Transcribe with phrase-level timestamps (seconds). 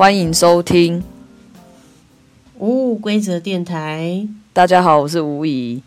[0.00, 1.04] 欢迎收听
[2.56, 4.26] 无规则电台。
[4.50, 5.82] 大家好，我是吴怡，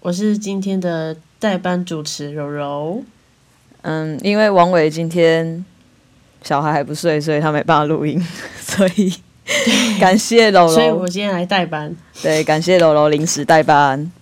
[0.00, 3.02] 我是今天的代班主持柔柔。
[3.80, 5.64] 嗯，因为王伟今天
[6.42, 8.22] 小孩还不睡，所以他没办法录音，
[8.60, 9.14] 所以
[9.98, 10.74] 感谢柔柔。
[10.74, 11.96] 所以我今天来代班。
[12.22, 14.12] 对，感谢柔柔临时代班。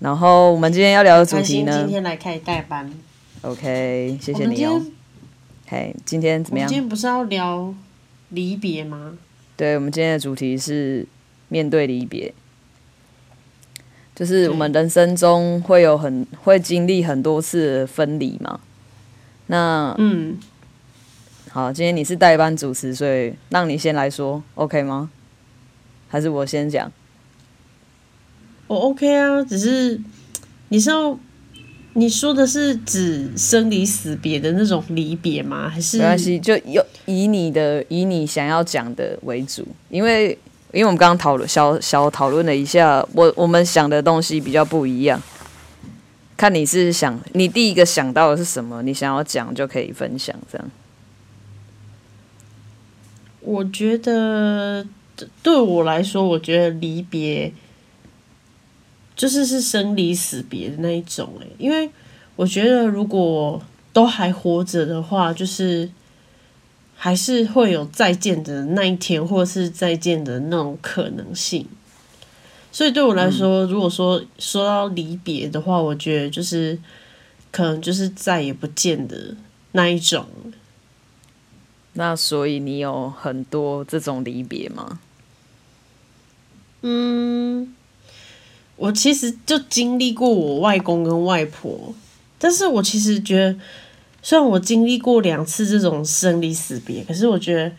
[0.00, 1.78] 然后我们今天要聊的主题呢？
[1.78, 2.92] 今天来开代班。
[3.40, 4.82] OK，谢谢你哦。
[5.70, 6.66] 嘿，今天怎么样？
[6.66, 7.74] 今天不是要聊
[8.30, 9.18] 离别吗？
[9.54, 11.06] 对，我们今天的主题是
[11.48, 12.32] 面对离别，
[14.14, 18.60] 就是我们人生中会有很会经历很多次分离嘛。
[19.48, 20.38] 那嗯，
[21.50, 25.10] 好，今天你是代班主持，所以让你先来说，OK 吗？
[26.08, 26.90] 还是我先讲？
[28.68, 30.00] 我 OK 啊，只是
[30.70, 31.18] 你是要。
[31.98, 35.68] 你说的是指生离死别的那种离别吗？
[35.68, 40.30] 还是没关系，就有以你的以你想要讲的为主，因为
[40.72, 45.20] 因为我们刚刚讨论小小讨论了一下，我我们想的东西比较不一样。
[46.36, 50.70] 看你是想你第一个想到的是什么，你想要讲就可以分享这样。
[53.40, 54.86] 我觉得
[55.42, 57.52] 对我来说，我觉得离别。
[59.18, 61.90] 就是是生离死别的那一种哎，因为
[62.36, 63.60] 我觉得如果
[63.92, 65.90] 都还活着的话，就是
[66.94, 71.66] 还是会有再见的那一天，或是再见的那种可能性。
[72.70, 76.78] 所以对我来说，如果说说到离别的话，我觉得就是
[77.50, 79.34] 可能就是再也不见的
[79.72, 80.26] 那一种。
[81.94, 85.00] 那所以你有很多这种离别吗？
[86.82, 87.74] 嗯。
[88.78, 91.92] 我其实就经历过我外公跟外婆，
[92.38, 93.56] 但是我其实觉得，
[94.22, 97.72] 虽然我经历过两次这种生离死别，可是我觉得，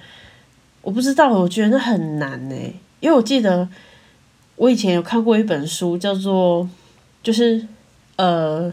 [0.81, 2.55] 我不知道，我觉得那很难呢。
[2.99, 3.69] 因为我记得
[4.57, 6.69] 我以前有看过一本书，叫做
[7.23, 7.65] 就是
[8.17, 8.69] 呃，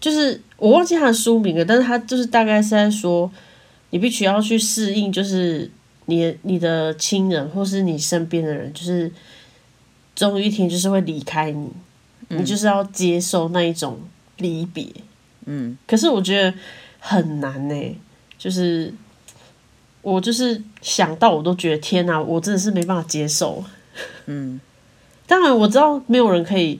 [0.00, 3.30] 就是我忘记他的书名了，但是他就是大概是在说，
[3.90, 5.70] 你必须要去适应，就是
[6.06, 9.12] 你你的亲人或是你身边的人，就是。
[10.14, 11.70] 终有一天就是会离开你，
[12.28, 13.98] 你就是要接受那一种
[14.36, 14.86] 离别。
[15.46, 16.52] 嗯，可是我觉得
[16.98, 17.96] 很难呢，
[18.36, 18.92] 就是
[20.02, 23.64] 我就是想到我都觉得天哪，我真的是没办法接受。
[24.26, 24.60] 嗯，
[25.26, 26.78] 当然我知道没有人可以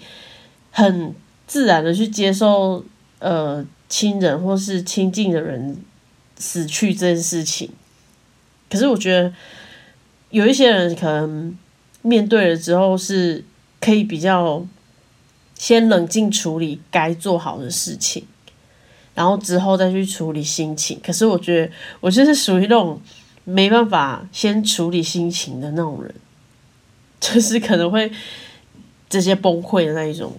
[0.70, 1.14] 很
[1.46, 2.84] 自然的去接受
[3.20, 5.78] 呃亲人或是亲近的人
[6.36, 7.70] 死去这件事情，
[8.68, 9.32] 可是我觉得
[10.28, 11.56] 有一些人可能。
[12.02, 13.44] 面对了之后，是
[13.80, 14.66] 可以比较
[15.54, 18.24] 先冷静处理该做好的事情，
[19.14, 20.98] 然后之后再去处理心情。
[21.04, 23.00] 可是我觉得我就是属于那种
[23.44, 26.14] 没办法先处理心情的那种人，
[27.20, 28.10] 就是可能会
[29.08, 30.32] 直接崩溃的那一种，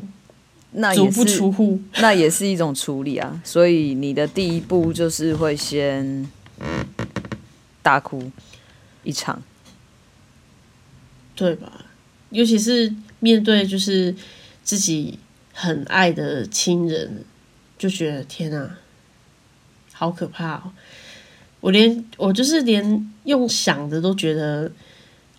[0.72, 3.42] 那足不出户，那也是一种处理啊。
[3.44, 6.28] 所以你的第一步就是会先
[7.84, 8.32] 大哭
[9.04, 9.42] 一场。
[11.36, 11.86] 对吧？
[12.30, 14.16] 尤其是面对就是
[14.64, 15.20] 自己
[15.54, 17.26] 很爱的亲人，
[17.78, 18.80] 就觉得天啊，
[19.92, 20.72] 好可怕哦！
[21.60, 24.72] 我连我就是连用想的都觉得，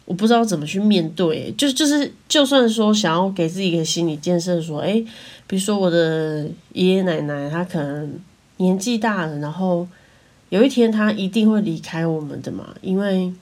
[0.05, 1.51] 我不知道怎么去面对。
[1.57, 5.03] 就就是就算说想要给自己一个心理建设，说，哎，
[5.47, 8.21] 比如说我的爷爷奶奶，他可能
[8.59, 9.89] 年纪大了，然后
[10.51, 13.33] 有一天他一定会离开我们的嘛，因为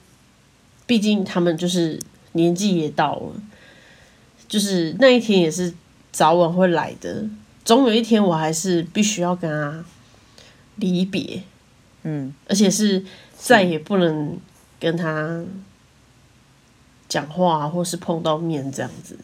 [0.87, 1.99] 毕竟他们就是。
[2.33, 3.33] 年纪也到了，
[4.47, 5.73] 就是那一天也是
[6.11, 7.25] 早晚会来的。
[7.63, 9.85] 总有一天，我还是必须要跟他
[10.77, 11.43] 离别，
[12.03, 13.05] 嗯，而且是
[13.37, 14.39] 再也不能
[14.79, 15.43] 跟他
[17.07, 19.17] 讲话，或是碰到面这样子。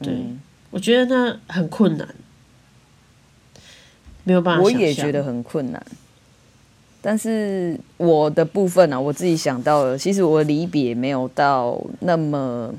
[0.00, 0.40] 对，嗯，
[0.70, 2.08] 我觉得那很困难，
[4.24, 4.62] 没有办法。
[4.62, 5.86] 我也觉得很困难。
[7.04, 12.72] 但是我的部分呢、啊，我自己想到了，其实我离别没有到那么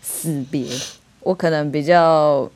[0.00, 0.66] 死别，
[1.20, 2.50] 我可能比较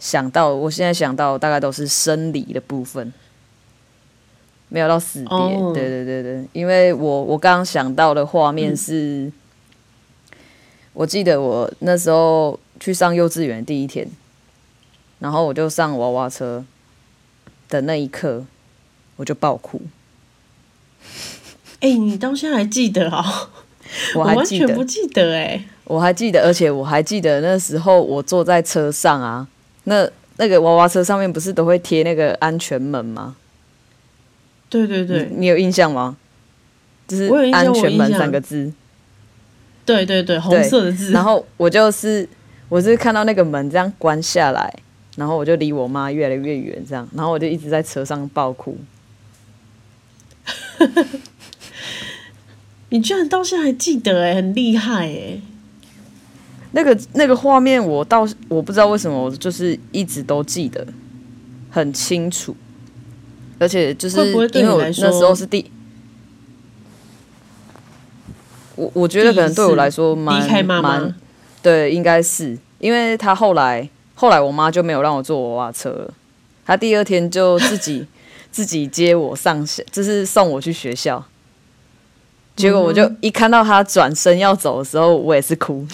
[0.00, 3.12] 想到，我现在想到大概都是生离的部分，
[4.68, 5.30] 没有到死别。
[5.30, 5.72] Oh.
[5.72, 9.32] 对对对对，因为我我刚刚想到的画面是，嗯、
[10.92, 14.08] 我记得我那时候去上幼稚园第一天，
[15.20, 16.64] 然后我就上娃娃车
[17.68, 18.44] 的那一刻。
[19.22, 19.80] 我就爆哭。
[21.78, 23.48] 哎、欸，你到现在还记得啊、喔？
[24.18, 25.64] 我还记得，我完全不记得哎、欸。
[25.84, 29.46] 我还记得，而且我还记得那时候我坐在车上啊，
[29.84, 30.08] 那
[30.38, 33.36] 那个娃娃车上面不是都会贴那个安全门吗？
[34.68, 36.16] 对对对，你，你有印象吗？
[37.06, 38.72] 就是“安全门”三个字。
[39.84, 41.12] 对对对，红色的字。
[41.12, 42.28] 然后我就是，
[42.68, 44.74] 我是看到那个门这样关下来，
[45.16, 48.76] 然后我就离我妈越来越远，这样，然后我就一直在车上爆哭。
[52.90, 55.40] 你居然到现在还记得哎，很厉害哎！
[56.72, 60.86] 那个那个画面，我到我不知道为什么，我就是一直都记得
[61.70, 62.54] 很清楚，
[63.58, 65.70] 而且就是因为我那时候是第。
[68.74, 71.14] 我我觉得可能对我来说蛮蛮
[71.62, 76.14] 对，应该是因为他后来后来我妈就没有让我坐娃娃车了，
[76.64, 78.06] 他第二天就自己
[78.52, 81.26] 自己接我上学，就是送我去学校。
[82.54, 85.84] 结果我就一看到他转身要走的时候，我也是哭。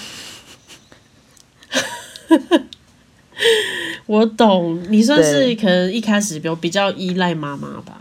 [4.07, 8.01] 我懂，你算是可能一开始比比较依赖妈妈吧。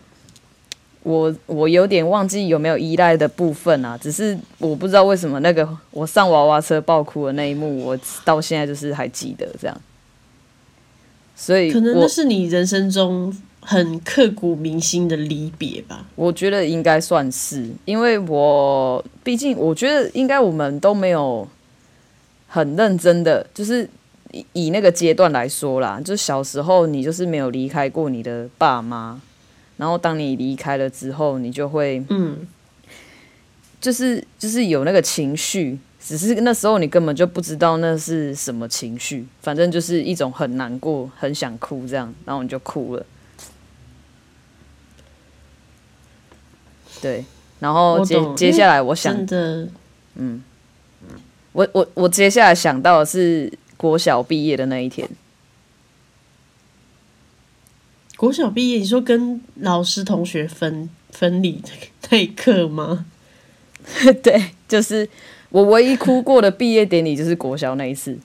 [1.04, 9.82] 我我有点忘记有没有依赖的部分啊，只是我不知道为什么那个我上娃娃车爆哭的那一幕，我到现在就是还记得这样。
[11.36, 13.32] 所以可能那是你人生中
[13.70, 16.06] 很刻骨铭心的离别吧。
[16.16, 21.46] 我觉得应该算是，因为我毕竟我觉得应该我们都没有
[22.48, 23.90] 很认真的，就是
[24.32, 29.22] 以以那个阶段来说啦，就小时候你就是没有离开过你的爸妈。
[29.76, 32.48] 然后当你离开了之后，你就会，嗯，
[33.82, 43.06] 就是就是有那个情绪，只是那时候你根本就不知道那是什么情绪，反正就是一种很难过、很想哭这样，然后你就哭了。
[47.02, 47.24] 对，
[47.60, 49.68] 然后接接下来我想的，
[50.16, 50.44] 嗯，
[51.54, 55.08] 我我我接下来想到的是国小毕业的那一天。
[58.16, 61.62] 国小毕业，你说跟老师同学分分离
[62.10, 63.06] 那一刻吗？
[64.24, 65.08] 对，就是
[65.50, 68.18] 我唯一哭过的毕业典礼，就是国小那一次。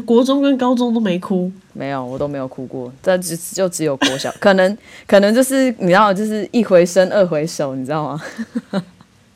[0.00, 1.50] 国中跟高中都没哭？
[1.72, 2.92] 没有，我都没有哭过。
[3.02, 8.22] 这只就只有国小，可能可能就是你知道，就是一回生二回熟，你知道吗？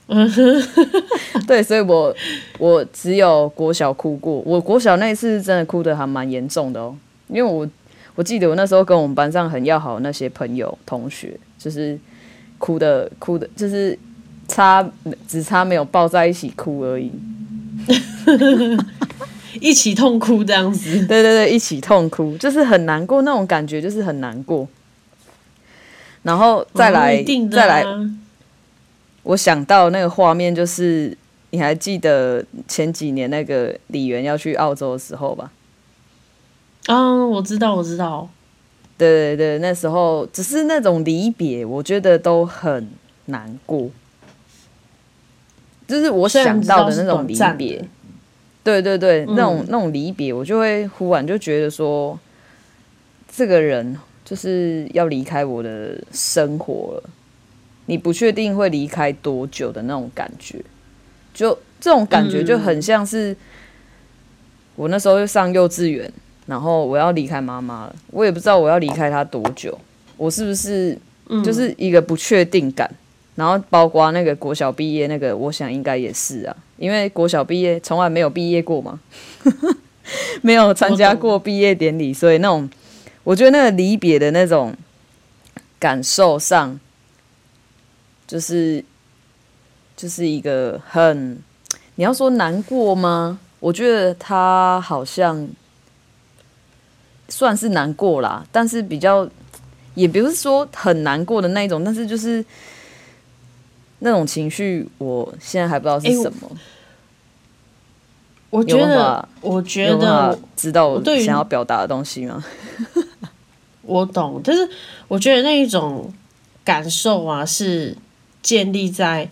[1.46, 2.14] 对，所以我
[2.58, 4.42] 我只有国小哭过。
[4.44, 6.96] 我国小那一次真的哭的还蛮严重的哦，
[7.28, 7.68] 因为我。
[8.14, 11.98] 我记得我那时候跟我们班上很要好的那些朋友同学，就是
[12.58, 13.98] 哭的哭的，就是
[14.46, 14.86] 差
[15.26, 17.10] 只差没有抱在一起哭而已，
[19.60, 20.98] 一起痛哭这样子。
[21.06, 24.66] 对对对，一起痛哭，就是很难过那种感觉，就是很难过。
[26.22, 27.84] 然后再来，哦啊、再来，
[29.24, 31.16] 我想到那个画面，就是
[31.50, 35.50] 你还记得前几年那个李元要去澳洲的时候吧？
[36.86, 38.28] 嗯，我知道，我知道。
[38.96, 42.88] 对对对，那时候只是那种离别，我觉得都很
[43.26, 43.90] 难过。
[45.88, 47.84] 就是我想到的那种离别。
[48.64, 52.18] 对对对，嗯、那种那种离别，我就会忽然就觉得说，
[53.30, 57.10] 这个人就是要离开我的生活了。
[57.86, 60.62] 你不确定会离开多久的那种感觉，
[61.34, 63.36] 就这种感觉就很像是
[64.76, 66.12] 我那时候上幼稚园。
[66.44, 69.78] 然后我要离开妈妈了，我也不知道我要离开她多久，
[70.16, 70.98] 我是不是
[71.44, 72.92] 就是一个不确定感？
[73.34, 79.00] 然后包括那个国小毕业那个，我想应该也是啊，因为国小毕业从来没有毕业过嘛，
[80.42, 82.68] 没有参加过毕业典礼，所以那种
[83.24, 84.74] 我觉得那个离别的那种
[85.78, 86.78] 感受上，
[88.26, 88.84] 就是
[89.96, 91.38] 就是一个很，
[91.94, 93.38] 你要说难过吗？
[93.60, 95.48] 我觉得他好像。
[97.28, 99.26] 算是难过啦，但是比较
[99.94, 102.44] 也不是说很难过的那种，但是就是
[104.02, 106.48] 那种情绪，我现在还不知道是什么。
[106.50, 106.56] 欸、
[108.50, 112.44] 我，我觉得，我觉得知道我想要表达的东西吗？
[113.82, 114.68] 我懂，但是
[115.08, 116.12] 我觉得那一种
[116.64, 117.96] 感受啊，是
[118.42, 119.28] 建立在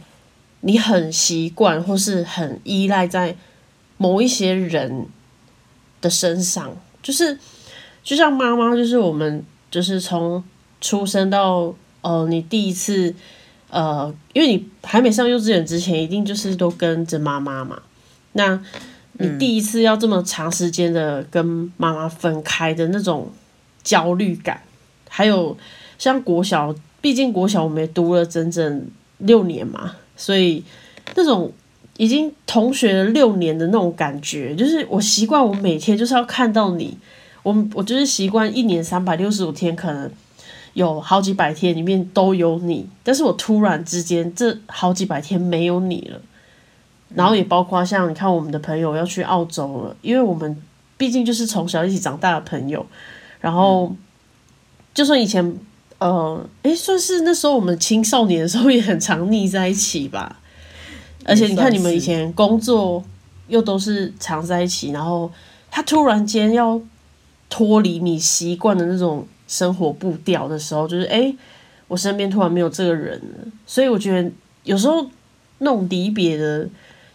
[0.61, 3.37] 你很习惯或是很依赖在
[3.97, 5.07] 某一些人
[6.01, 7.39] 的身上，就是。
[8.03, 10.43] 就像妈妈，就是我们，就是从
[10.81, 13.15] 出生到呃，你第一次
[13.71, 17.81] 呃，因为你还没上幼稚园之前，一定就是都跟着妈妈嘛。
[18.33, 18.61] 那
[19.15, 23.31] 你第一次要这么长时间的跟妈妈分开的那种
[23.83, 24.61] 焦虑感，
[25.09, 25.57] 还有
[25.99, 28.87] 像国小，毕竟国小我们也读了整整
[29.19, 30.63] 六年嘛，所以
[31.15, 31.53] 那种
[31.97, 36.97] 已经同学了六年的那种感觉，就是我习惯我每天就是要看到你。
[37.43, 40.11] 我我就是习惯一年三百六十五天，可能
[40.75, 46.21] 有好几百天里面都有你，但是我突然之间这好几百天没有你了，
[47.15, 50.57] 然后也包括像你看我们的朋友要去澳洲了，因为我们
[50.97, 52.87] 毕竟就是从小一起长大的朋友，
[53.41, 53.93] 然后
[54.95, 55.57] 就算以前
[55.99, 60.39] 呃，诶，算是那时候我们青少年的时候也很常腻在一起吧，
[61.27, 63.03] 而且你看你们以前工作
[63.49, 65.31] 又都是常在一起，然后
[65.69, 66.81] 他突然间要
[67.49, 69.27] 脱离你习惯的那种。
[69.51, 71.37] 生活步调的时候，就是哎、欸，
[71.89, 74.31] 我身边突然没有这个人了，所以我觉得
[74.63, 75.05] 有时候
[75.59, 76.69] 那种离别的，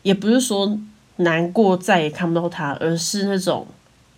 [0.04, 0.77] 也不是说
[1.15, 3.65] 难过再也看不到他，而是那种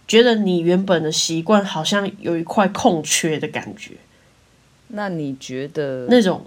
[0.07, 3.93] 觉得你原本的习惯好像有一块空缺的感觉。
[4.87, 6.43] 那你觉得那种，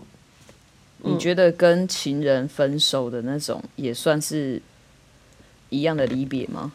[1.05, 4.61] 你觉得跟情人分手的那种，也算是
[5.69, 6.73] 一样的离别吗？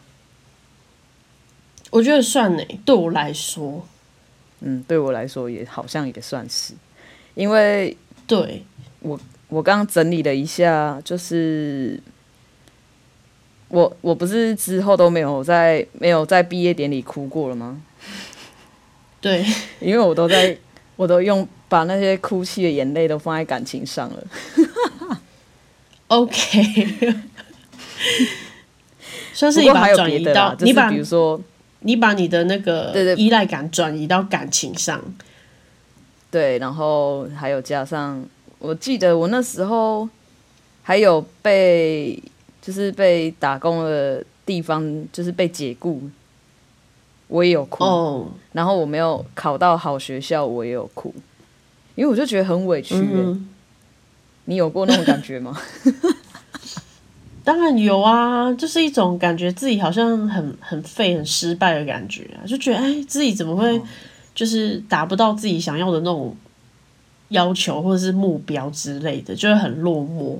[1.90, 3.86] 我觉得算呢，对我来说。
[4.60, 6.72] 嗯，对我来说也好像也算是，
[7.34, 7.94] 因为
[8.26, 8.64] 对
[9.00, 12.00] 我我刚刚整理了一下，就是
[13.68, 17.82] 我我不是之后都没有在没有在毕业典礼哭过了吗？
[19.20, 19.44] 对，
[19.80, 20.56] 因为我都在
[20.96, 24.26] 我都用把那些哭泣的眼泪都放在感情上了。
[26.08, 27.14] OK，
[29.34, 31.38] 算是你把转移到你把比如说。
[31.86, 35.00] 你把你的那个依赖感转移到感情上，
[36.32, 38.24] 对，然后还有加上，
[38.58, 40.08] 我记得我那时候
[40.82, 42.20] 还有被
[42.60, 46.02] 就是被打工的地方就是被解雇，
[47.28, 47.84] 我也有哭。
[47.84, 48.26] Oh.
[48.50, 51.14] 然后我没有考到好学校，我也有哭，
[51.94, 52.96] 因为我就觉得很委屈。
[52.96, 53.48] 嗯，
[54.46, 55.56] 你有过那种感觉吗？
[57.46, 63.80] 当然有啊，就是一种感觉自己好像很很废、很失败的感觉啊，就觉得哎，自己怎么会
[64.34, 66.36] 就是达不到自己想要的那种
[67.28, 70.38] 要求或者是目标之类的，就会很落寞。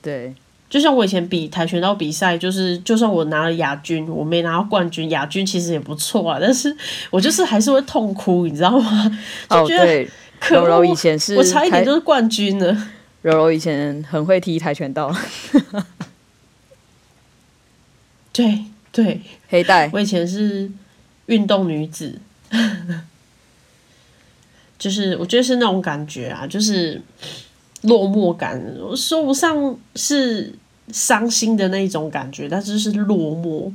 [0.00, 0.32] 对，
[0.70, 6.72] 就像我以前比跆拳道比赛，就是就算我拿了亚军，我没拿到冠军，亚军其实也不错啊，但是
[7.10, 9.18] 我就是还是会痛哭，你知道吗？
[9.50, 12.88] 就觉得可恶，柔柔以前是我差一点就是冠军了。
[13.22, 15.14] 柔柔以前很会踢跆拳道，
[18.32, 19.90] 对对，黑带。
[19.92, 20.70] 我以前是
[21.26, 22.20] 运动女子，
[24.78, 27.02] 就是我觉得是那种感觉啊，就是
[27.82, 30.54] 落寞感，我说不上是
[30.92, 33.72] 伤心的那一种感觉，但是是落寞。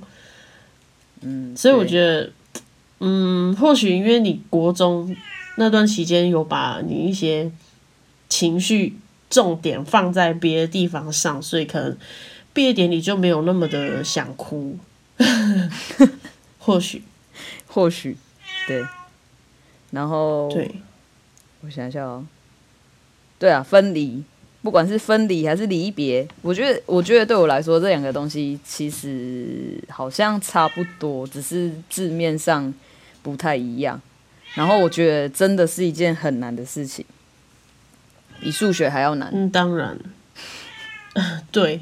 [1.19, 2.31] 嗯，所以我觉得，
[2.99, 5.13] 嗯，或许因为你国中
[5.57, 7.51] 那段期间有把你一些
[8.29, 8.97] 情绪。
[9.33, 11.97] 重点放在别的地方上，所以可能
[12.53, 14.77] 毕业典礼就没有那么的想哭。
[16.59, 17.01] 或许，
[17.65, 18.15] 或许，
[18.67, 18.85] 对。
[19.89, 20.69] 然后，对，
[21.61, 22.25] 我想想哦，
[23.39, 24.23] 对啊，分离，
[24.61, 32.73] 不管是分离还是离别，我觉得，我觉得对我来说，这两个东西其实好像差不多，只是字面上
[33.23, 33.99] 不太一样。
[34.53, 37.03] 然后，我觉得真的是一件很难的事情。
[38.43, 39.29] 比数学还要难。
[39.33, 39.97] 嗯，当然。
[41.49, 41.81] 对，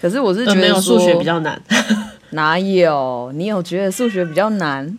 [0.00, 1.60] 可是我是觉得没有数学比较难。
[2.30, 3.30] 哪有？
[3.34, 4.98] 你有觉得数学比较难？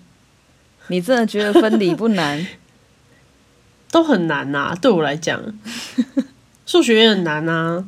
[0.90, 2.46] 你真的觉得分离不难？
[3.90, 5.42] 都很难呐、啊，对我来讲，
[6.68, 7.84] 数学也很难啊。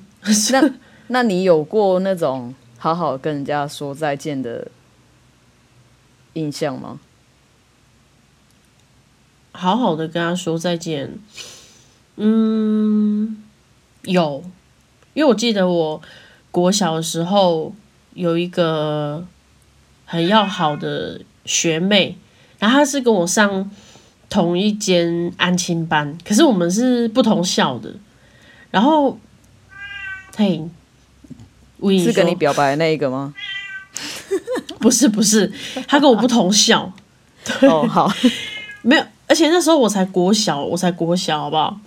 [0.52, 0.72] 那
[1.08, 4.68] 那你有过那种好好跟人家说再见的
[6.34, 7.00] 印象吗？
[9.52, 11.20] 好好的跟他说再见。
[12.18, 13.44] 嗯，
[14.04, 14.44] 有，
[15.14, 16.02] 因为我记得我
[16.52, 17.74] 国小的时候
[18.14, 19.26] 有一个
[20.06, 22.18] 很要好的学妹，
[22.60, 23.70] 然后她是跟我上
[24.30, 27.94] 同一间安亲班，可是我们是不同校的。
[28.72, 29.18] 然后，
[30.36, 30.62] 嘿，
[32.04, 33.34] 是跟你表白的那一个吗？
[34.80, 35.52] 不是，不是，
[35.88, 36.92] 她跟我不同校。
[37.44, 38.12] 对 哦，好，
[38.84, 39.06] 没有。
[39.28, 41.78] 而且那时候我才国小，我才国小，好不好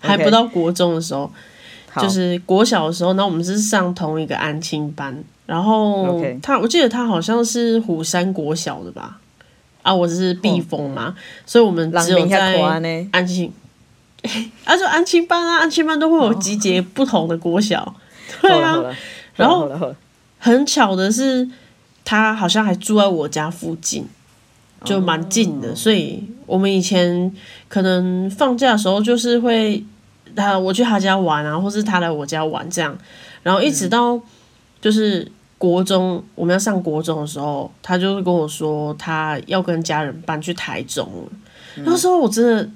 [0.00, 1.30] 还不到国中的时候，
[2.00, 5.24] 就是国小的时候，那我们是上同一个安亲班。
[5.46, 9.18] 然后他.我记得他好像是虎山国小的吧？
[9.82, 11.14] 啊，我是避风嘛，oh.
[11.46, 12.60] 所以我们只有在
[13.12, 13.50] 安亲，
[14.64, 17.94] 啊，就安亲班啊，安亲班都会有集结不同的国小，
[18.42, 18.84] 对啊。
[19.36, 19.70] 然后
[20.38, 21.48] 很巧的是，
[22.04, 24.06] 他好像还住在我家附近。
[24.84, 27.32] 就蛮近的，所以我们以前
[27.68, 29.82] 可能放假的时候，就是会
[30.36, 32.96] 他我去他家玩啊，或是他来我家玩这样，
[33.42, 34.20] 然后一直到
[34.80, 41.10] 就是国中，我们要上国中的时候，他就会跟我说他要跟家人搬去台中，
[41.76, 42.70] 嗯、那时候我真的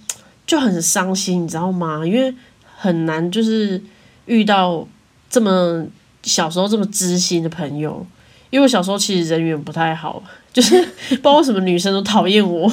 [0.46, 2.04] 就很伤心，你知道吗？
[2.04, 2.34] 因为
[2.76, 3.80] 很难就是
[4.26, 4.86] 遇到
[5.30, 5.86] 这么
[6.24, 8.04] 小时候这么知心的朋友。
[8.50, 12.70] 因为我小时候其实人缘不太好，就是不知道为什么女生都讨厌我，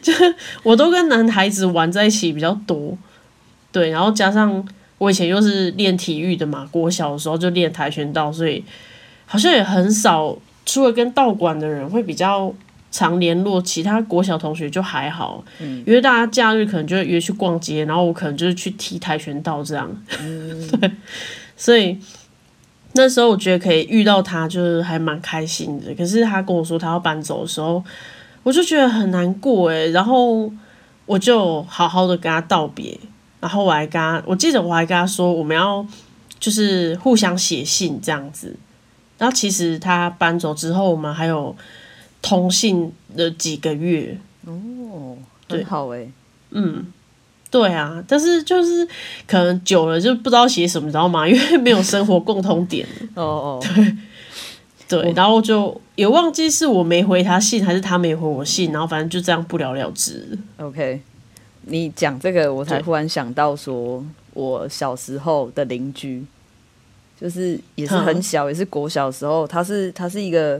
[0.00, 2.96] 就是我都跟男孩子玩在一起比较多，
[3.70, 8.64] 对，然后加上我以前又是练体育的嘛，国小的时候就练跆拳道，所以
[9.26, 12.54] 好像也很少，除了跟道馆的人会比较
[12.90, 20.90] 常联络，其他国小同学就还好，嗯，因为大家假日可能就会约去逛街，然后我可能就是去踢跆拳道这样，嗯， 对，
[21.54, 21.98] 所以。
[22.94, 25.94] 那时候我觉得可以遇到他，就是还蛮开心的。
[25.94, 27.82] 可是他跟我说他要搬走的时候，
[28.42, 29.90] 我就觉得很难过诶。
[29.90, 30.52] 然后
[31.06, 32.98] 我就好好的跟他道别，
[33.40, 35.86] 然后我还跟他，我记得我还跟他说我们要
[36.38, 38.54] 就是互相写信这样子。
[39.18, 41.56] 然后其实他搬走之后，我们还有
[42.20, 45.16] 通信了几个月哦，
[45.48, 46.10] 很好诶，
[46.50, 46.92] 嗯。
[47.52, 48.88] 对啊，但是就是
[49.26, 51.28] 可能久了就不知道写什么，你知道吗？
[51.28, 52.88] 因为没有生活共同点。
[53.14, 53.64] 哦哦，
[54.88, 60.26] 对对，然后就也忘记是我没回他信，还是他没回我信，然后反正就这样不了了之。
[60.56, 61.02] OK，
[61.66, 66.24] 你讲这个，我才忽然想到说，我小时候的邻居，
[67.20, 70.58] 就是也是很小，也是国小的时候，他是他是一个，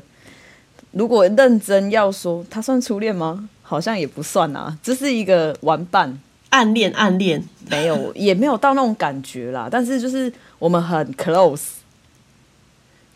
[0.90, 3.48] 如果认真要说，他算初恋吗？
[3.62, 6.20] 好像也不算啊，这是一个玩伴。
[6.52, 9.68] 暗恋，暗恋，没有，也没有到那种感觉啦。
[9.70, 11.62] 但是就是我们很 close，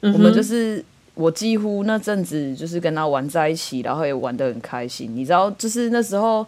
[0.01, 0.83] 嗯、我们就是
[1.15, 5.15] 我几乎那阵子就是跟他玩在一起，然后也玩得很开心。
[5.15, 6.47] 你知道，就是那时候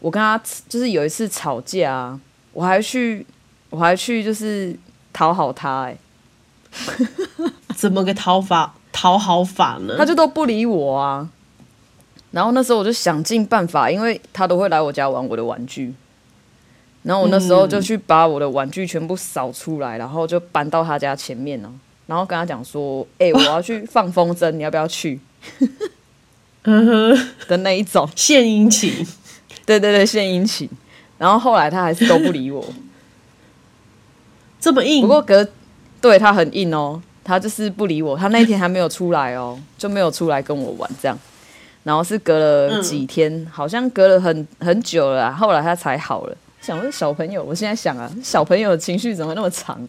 [0.00, 0.36] 我跟他
[0.68, 2.18] 就是有一次吵架，
[2.52, 3.24] 我还去，
[3.70, 4.76] 我还去就是
[5.12, 5.90] 讨好他、欸。
[5.90, 5.98] 哎，
[7.76, 8.74] 怎么个讨法？
[8.90, 9.94] 讨好法呢？
[9.96, 11.28] 他就都不理我啊。
[12.32, 15.94] 然后那时候我就想尽办法，因为他都会来我家玩我的玩具。
[17.06, 21.72] 然后我那时候就去把我的玩具全部扫出来，然后就搬到他家前面了，
[22.06, 25.20] 然后跟他讲说：“哎、欸，我要去 放风筝，你要不要去？”
[26.68, 28.92] 嗯哼的那一种献殷勤，
[29.64, 30.68] 对对对，献殷勤。
[31.16, 32.64] 然后后来他还是都不理我，
[34.60, 35.02] 这么硬。
[35.02, 35.48] 不过隔
[36.00, 38.16] 对他很硬哦，他就是不理我。
[38.16, 41.16] 他那一天还没有出来哦，就没有出来跟我玩这样。
[41.84, 46.36] 然后是隔了几天，嗯、好像隔了很很久了，后来他才好了。
[46.66, 49.88] 想问小朋友，我现在想啊，小朋友的情绪怎么那么长？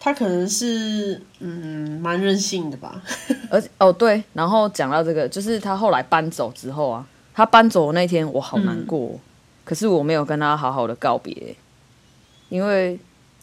[0.00, 3.02] 他可能是嗯，蛮任性的吧。
[3.50, 9.20] 而且哦对，然后讲到这个，就是他后来搬走之后啊，他搬走的那天我好难过，嗯、
[9.66, 11.54] 可是我没有跟他好好的告别，
[12.48, 12.98] 因为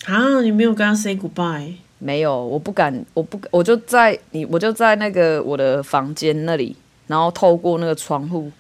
[0.05, 1.75] 啊，你没有跟他 say goodbye？
[1.99, 8.51] 没有，我不敢，我不，我就在你，我就在那个我的房间那里，然后透过那个窗户。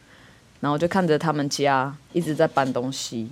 [0.65, 3.29] 然后就看着他们家一直在搬东西，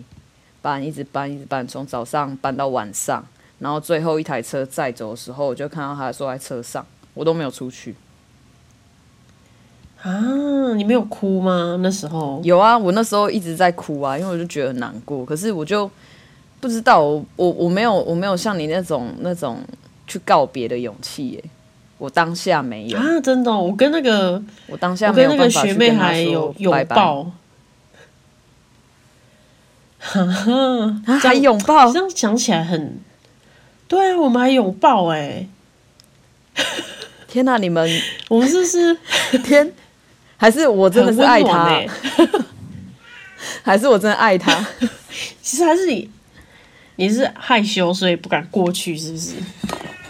[0.62, 3.26] 搬，一直搬，一直搬，从早上搬到晚上。
[3.58, 7.96] 然后最后一台车载走的时候，我就看到他坐在车上，我都没有出去。
[10.04, 11.80] 啊，你没有哭吗？
[11.82, 15.26] 那时候有啊，我那时候一直在哭啊，因为我就觉得很难过。
[15.26, 15.90] 可是我就
[16.62, 19.58] 不知道，我我我没有我没有像你那种那种
[20.06, 21.44] 去告别的勇气耶。
[22.04, 23.00] 我当下没有。
[23.00, 27.32] 啊，真的、哦，我跟那个我当下没有办法去跟那个学妹还有拥抱，
[30.00, 33.00] 哈哈，还拥抱，这样想起来很，
[33.88, 35.48] 对啊，我们还拥抱哎，
[37.26, 37.90] 天哪、啊，你们，
[38.28, 38.94] 我们是不是
[39.40, 39.72] 天，
[40.36, 41.82] 还是我真的是爱他，
[43.64, 44.54] 还是我真的爱他？
[45.42, 46.10] 其实还是你，
[46.98, 49.36] 你是害羞所以不敢过去，是不是？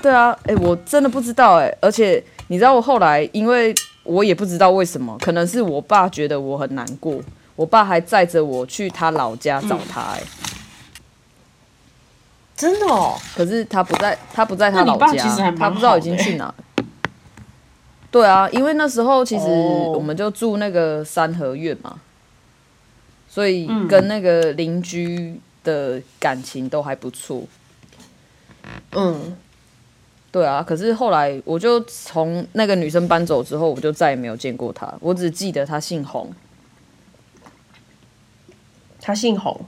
[0.04, 7.22] 对啊，哎，我真的不知道哎，而且你知道我后来，因为我也不知道为什么，可能是我爸觉得我很难过，
[7.56, 10.50] 我爸还载着我去他老家找他，哎、嗯，
[12.58, 13.18] 真的哦。
[13.34, 16.56] 可是他不在，他不在他老家，他不知道已经去哪了。
[18.12, 21.98] 对啊，因为那时候其实我们就住那个三合院嘛，
[23.30, 27.44] 所以跟那个邻居的感情都还不错。
[28.92, 29.38] 嗯。
[30.34, 34.92] 对啊，可是后来我就从那个女生搬走之后，我就再也没有见过她。
[35.00, 36.34] 我只记得她姓洪，
[39.00, 39.64] 她姓洪。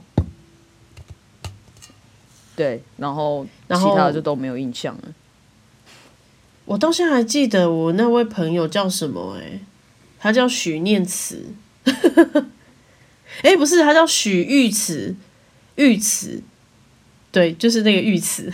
[2.56, 5.02] 对，然后其他的就都没有印象了。
[6.64, 9.38] 我到现在还记得我那位朋友叫什么？
[9.38, 9.60] 哎，
[10.18, 11.44] 他叫许念慈。
[13.42, 15.14] 哎，不是，他叫许玉慈，
[15.76, 16.42] 玉慈。
[17.30, 18.50] 对，就是那个玉慈。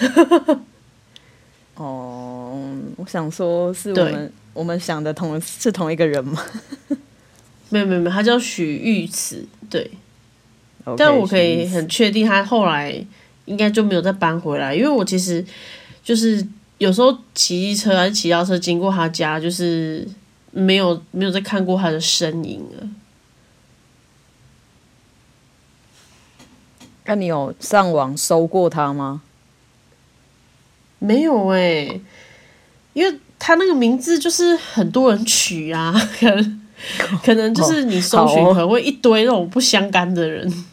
[3.03, 6.43] 哦，我想说，是我们我们想的同是同一个人吗？
[7.69, 9.91] 没有没有没有，他叫许玉慈，对。
[10.85, 13.05] Okay, 但我可以很确定，他后来
[13.45, 15.45] 应该就没有再搬回来，因为我其实
[16.03, 16.47] 就是
[16.79, 20.07] 有时候骑机车还是骑到车经过他家，就是
[20.51, 22.89] 没有没有再看过他的身影了。
[27.07, 29.23] 那你有上网搜过他吗？
[30.99, 32.01] 没有哎、欸，
[32.93, 36.63] 因为他那个名字就是很多人取啊， 可能
[37.25, 40.65] 可能就是你搜寻可能会一堆那种不相干的人。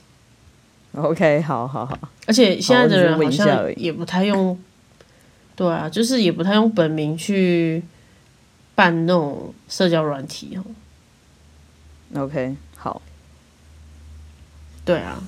[0.93, 1.97] OK，好好好。
[2.25, 4.59] 而且现在的人好像也不太用，
[5.55, 7.83] 对啊，就是也不太用本名去
[8.75, 12.21] 办那种社交软体哦。
[12.21, 13.01] OK，好。
[14.83, 15.21] 对啊，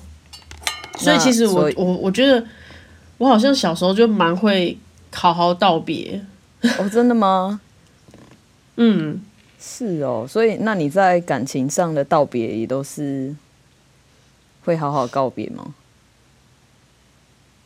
[0.98, 2.44] 所以其实我我我觉得
[3.18, 4.76] 我好像小时候就蛮会
[5.12, 6.20] 好好道别。
[6.78, 7.60] 哦，真的吗？
[8.76, 9.20] 嗯，
[9.60, 10.24] 是哦。
[10.28, 13.34] 所以那你在感情上的道别也都是？
[14.64, 15.74] 会好好告别吗？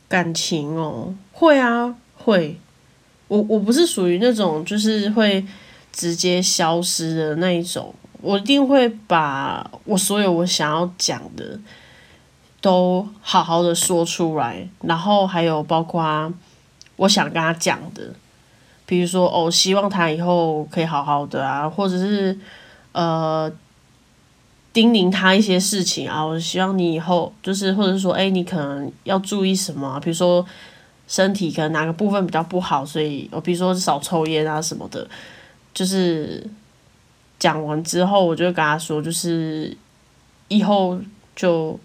[0.09, 2.59] 感情哦，会啊，会。
[3.29, 5.45] 我我不是属于那种就是会
[5.93, 11.59] 直接消失的那一种，我一定会把我所有我想要讲的
[12.61, 16.33] 都好好的说出来，然后还有包括
[16.95, 18.15] 我想跟他讲的，
[18.87, 22.39] 比如说哦，希望他以后可以好好的啊，或者是
[22.93, 23.53] 呃。
[24.73, 29.99] 叮咛他一些事情啊，我希望你以后就是，或者说，哎、欸，你可能要注意什么？
[30.01, 30.45] 比如说
[31.09, 35.09] 身体可能哪个部分比较不好，所以我比如说少抽烟啊什么的。
[35.73, 36.47] 就是
[37.39, 39.75] 讲完之后，我就跟他说，就是
[40.49, 41.01] 以后
[41.35, 41.81] 就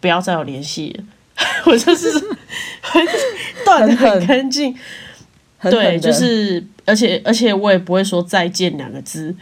[0.00, 1.04] 不要再有联系了。
[1.66, 2.10] 我就是
[2.80, 3.06] 很
[3.66, 4.74] 断的很干净，
[5.62, 9.34] 对，就是而且而且我也不会说再见两个字。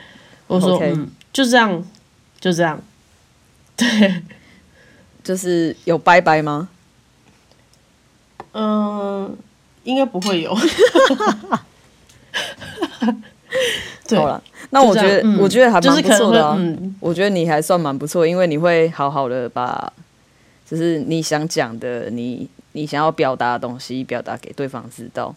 [0.46, 1.84] 我说.嗯，就这样。
[2.38, 2.78] 就这样，
[3.76, 4.22] 对，
[5.24, 6.68] 就是有拜拜吗？
[8.52, 9.34] 嗯，
[9.84, 10.54] 应该不会有。
[14.06, 19.90] 对了，那我觉得，嗯、我觉得还蛮不错的、啊嗯、我觉得你还算蛮不错，因为你会好好的把，
[20.68, 25.34] 就是你想讲的，你你想要表达的东西，表达给对方知道。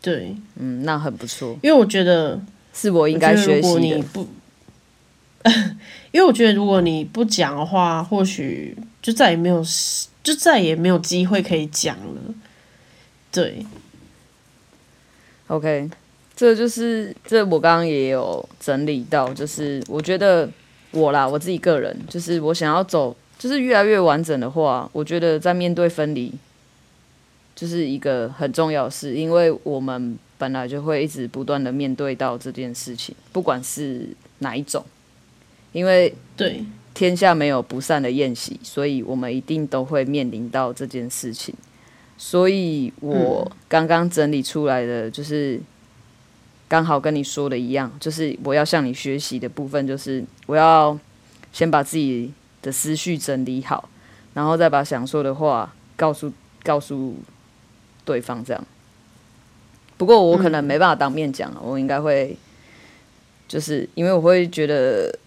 [0.00, 1.58] 对，嗯，那很不错。
[1.62, 2.40] 因为我觉得
[2.72, 4.26] 是我应该学习的。
[6.10, 9.62] 因为我觉得，如果你不讲的话，或许就再也没有，
[10.22, 12.34] 就再也没有机会可以讲了。
[13.30, 13.64] 对
[15.46, 15.88] ，OK，
[16.34, 20.48] 这就是这我刚刚也有整理到，就是我觉得
[20.90, 26.32] 我啦，我自己个人，就是我想要走，就是越来越完整的话，我觉得在面对分离，
[27.58, 34.06] 就是一个很重要的事，因为我们本来就会一直不断的面对到这件事情，不管是
[34.38, 34.84] 哪一种。
[35.72, 41.52] 因为对天下没有不散的宴席，所以我们一定都会面临到这件事情。
[42.16, 45.60] 所以我刚刚整理出来的，就是
[46.68, 50.96] 刚好跟你说的一样，就是我要向你学习的部分，就是我要
[51.52, 53.88] 先把自己的思绪整理好，
[54.34, 57.16] 然后再把想说的话告诉告诉
[58.08, 58.42] 对方。
[58.42, 58.66] 这样。
[59.98, 62.36] 不过我可能没办法当面讲，我应该会，
[63.46, 65.18] 就是因为我会觉得。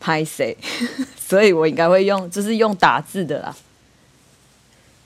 [0.00, 0.56] 拍谁？
[1.18, 3.56] 所以我应该会用，就是用打字的啦。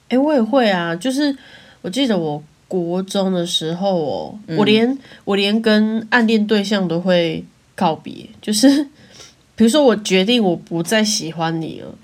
[0.09, 0.95] 哎、欸，我也会啊。
[0.95, 1.35] 就是
[1.81, 7.43] 我记得我国中的时候哦，嗯、我连我连跟暗恋对象都会
[7.75, 8.29] 告别。
[8.43, 8.69] 就是
[9.57, 11.95] 比如说，我决定我不再喜欢你了，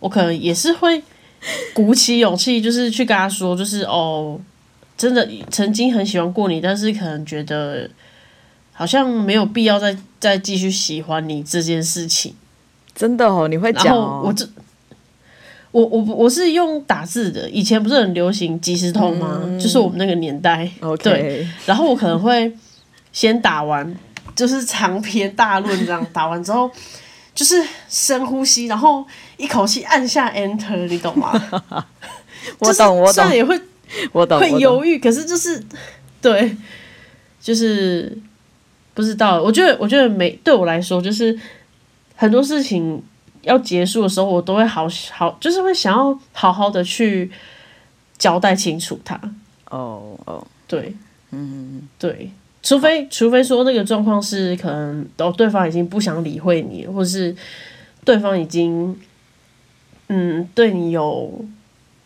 [0.00, 1.02] 我可能也是会
[1.74, 4.40] 鼓起勇气，就是去跟他说，就是哦，
[4.96, 7.88] 真的曾经很喜欢过你，但是可能觉得。
[8.72, 12.34] 好像没有必要再再继续喜欢你这件事情，
[12.94, 14.22] 真的哦，你会讲哦。
[14.24, 14.48] 我这
[15.70, 19.42] 我我我是用打字的，以前不是很流行即时通吗？
[19.44, 20.66] 嗯、就是我们那个年代。
[21.02, 22.50] 对，然后我可能会
[23.12, 23.94] 先打完，
[24.34, 26.70] 就是长篇大论这样打完之后，
[27.34, 31.32] 就是深呼吸，然后一口气按下 Enter，你懂吗？
[32.58, 33.12] 我懂，我懂。
[33.12, 33.60] 虽然也会，
[34.12, 35.62] 我懂，会犹豫，可是就是
[36.20, 36.56] 对，
[37.40, 38.18] 就是。
[38.92, 41.38] 不知道，我觉得，我觉得每对我来说，就是
[42.16, 43.02] 很多事情
[43.42, 47.30] 要结束的时候，我都会好好，就是会想要好好的去
[48.18, 49.18] 交代清楚它。
[49.70, 50.94] 哦哦，对，
[51.30, 52.30] 嗯，对，
[52.62, 57.34] 除非除非说那个状况是可能哦，对方已经不想理会你，或是
[58.04, 58.98] 对方已经
[60.08, 61.44] 嗯对你有。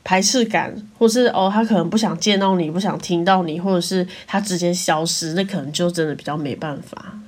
[0.07, 7.19] 排斥感，或是哦，他可能不想见到你，不想听到你，或者是他直接消失，那可能就真的比较没办法。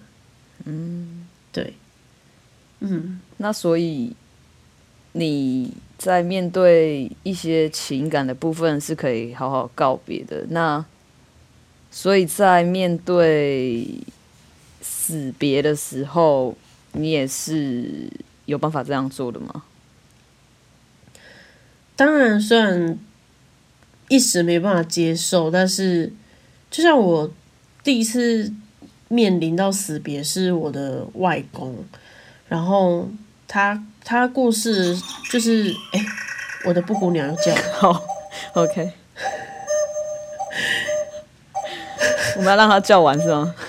[0.67, 1.73] 嗯，对，
[2.81, 4.13] 嗯，那所以
[5.13, 10.45] 你在面对一些情感的部分是可以好好告别的。
[10.51, 10.85] 那
[11.99, 13.89] 所以在面对
[14.83, 16.55] 死别的时候，
[16.93, 18.11] 你也是
[18.45, 19.63] 有办法这样做的吗？
[21.97, 22.99] 当然，虽然
[24.09, 26.13] 一时没办法接受，但是
[26.71, 27.33] 就像我
[27.83, 28.53] 第一次
[29.09, 31.83] 面临到死别是我的外公，
[32.47, 33.09] 然后
[33.49, 34.95] 他他过世
[35.33, 36.07] 就是哎、欸，
[36.67, 38.05] 我的布谷鸟又叫， 好
[38.53, 38.93] ，OK，
[42.37, 43.55] 我们要让它叫完是吗？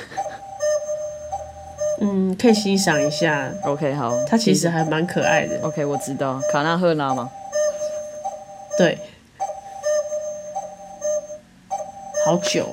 [2.00, 3.52] 嗯，可以欣赏一下。
[3.64, 5.60] OK，好，它其实还蛮可爱的。
[5.64, 7.30] OK，我知道卡纳赫拉吗？
[8.78, 9.00] 对，
[12.26, 12.68] 好久。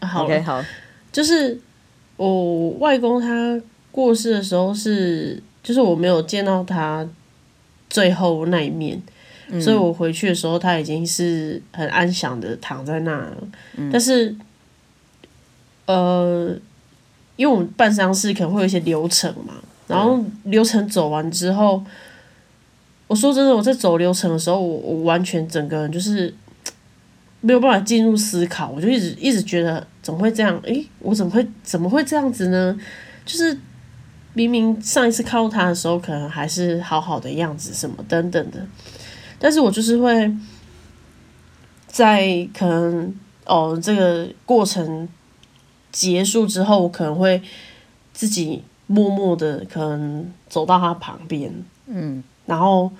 [0.00, 0.64] 好，OK，好，
[1.12, 1.60] 就是
[2.16, 3.60] 我外公他
[3.92, 7.06] 过世的时候是，就是我没有见到他
[7.88, 9.00] 最后那一面，
[9.50, 13.36] 嗯、所以我回去的时候他已经是很安详的躺在那了。
[13.76, 14.34] 嗯、但是，
[15.86, 16.56] 呃，
[17.36, 19.54] 因为我们办丧事可能会有一些流程嘛，
[19.86, 21.82] 然后流程走完之后。
[23.06, 26.32] 我说真的，我在走流程的时候，我我完全整个人就是
[27.40, 30.56] 没有办法进入思考，我就一直一直觉得怎么会这样？
[30.62, 32.80] 诶，我怎么会怎么会这样子呢？
[33.26, 33.58] 就是
[34.32, 38.64] 明明上一次看到他的时候，可能还是好好的样子，什么等等的，
[39.40, 40.32] 但是我就是会
[41.88, 43.12] 在可能
[43.46, 45.08] 哦这个过程
[45.90, 47.42] 结束之后，我可能会
[48.12, 51.52] 自己默默的可能走到他旁边，
[51.86, 52.22] 嗯。
[52.46, 52.90] 然后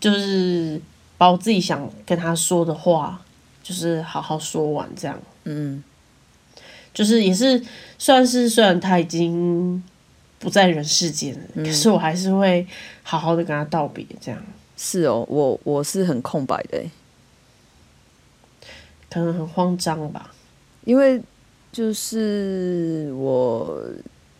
[0.00, 0.80] 就是
[1.16, 3.20] 把我自己想跟他说的话，
[3.62, 5.16] 就是好好说完这样。
[5.44, 5.82] 嗯，
[6.92, 7.62] 就是也是
[7.98, 9.80] 算是虽然他已经
[10.40, 12.66] 不在人世间了，嗯，可是我还是会
[13.04, 14.04] 好好的跟他道别。
[14.20, 14.42] 这样。
[14.76, 16.84] 是哦，我我是很空白的，
[19.10, 20.34] 可能很慌张吧，
[20.84, 21.20] 因为
[21.72, 23.82] 就是我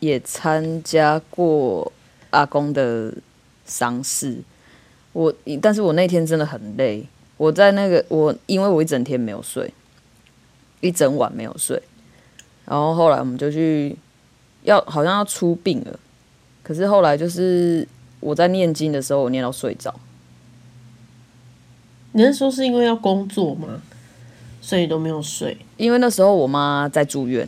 [0.01, 1.91] 也参加过
[2.31, 3.13] 阿公的
[3.65, 4.39] 丧事。
[5.13, 7.07] 我，但是我那天真的很累。
[7.39, 9.73] 我在那个我，因为我一整天没有睡，
[10.81, 11.83] 一整晚没有睡。
[12.67, 13.97] 然后后来我们就去，
[14.65, 15.99] 要好像要出殡了。
[16.63, 17.87] 可是后来就是
[18.21, 19.95] 我在念经的时候，我念到睡着。
[22.17, 23.83] 你是说是因为要工作吗？
[24.63, 25.55] 所以都没有睡？
[25.77, 27.47] 因为那时候我妈在住院。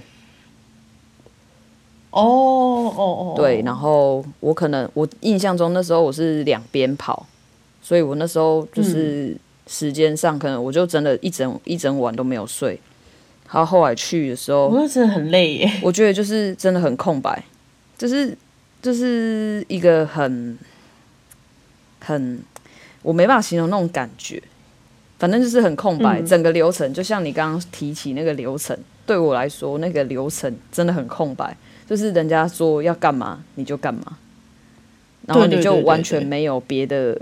[2.10, 3.34] 哦哦哦。
[3.34, 7.26] 对，然后我可能我印象中那时候我是两边跑。
[7.80, 9.34] 所以我那时候就是
[9.66, 12.78] 时间上，可能我就真的一整一整晚都没有睡。
[13.50, 15.80] 然后后来去的时候，我真的很累耶。
[15.82, 17.42] 我觉得就是真的很空白，
[17.96, 18.36] 就是
[18.82, 20.58] 就是一个很
[22.00, 22.38] 很
[23.00, 24.42] 我没办法形容那种感觉。
[25.18, 31.56] 反正就是很空白，整个流程就像你刚刚提起那个流程，对我来说那个流程真的很空白，
[31.88, 34.18] 就是人家说要干嘛你就干嘛，
[35.26, 37.20] 然后你就完全没有别的。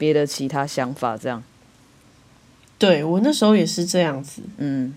[0.00, 1.42] 别的其他想法，这样，
[2.78, 4.94] 对我那时候也是这样子，嗯，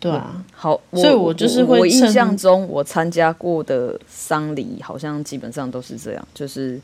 [0.00, 6.80] 对啊，好，所以我就是会，我印象中我参加过的丧礼好像基本上都是这样，就是，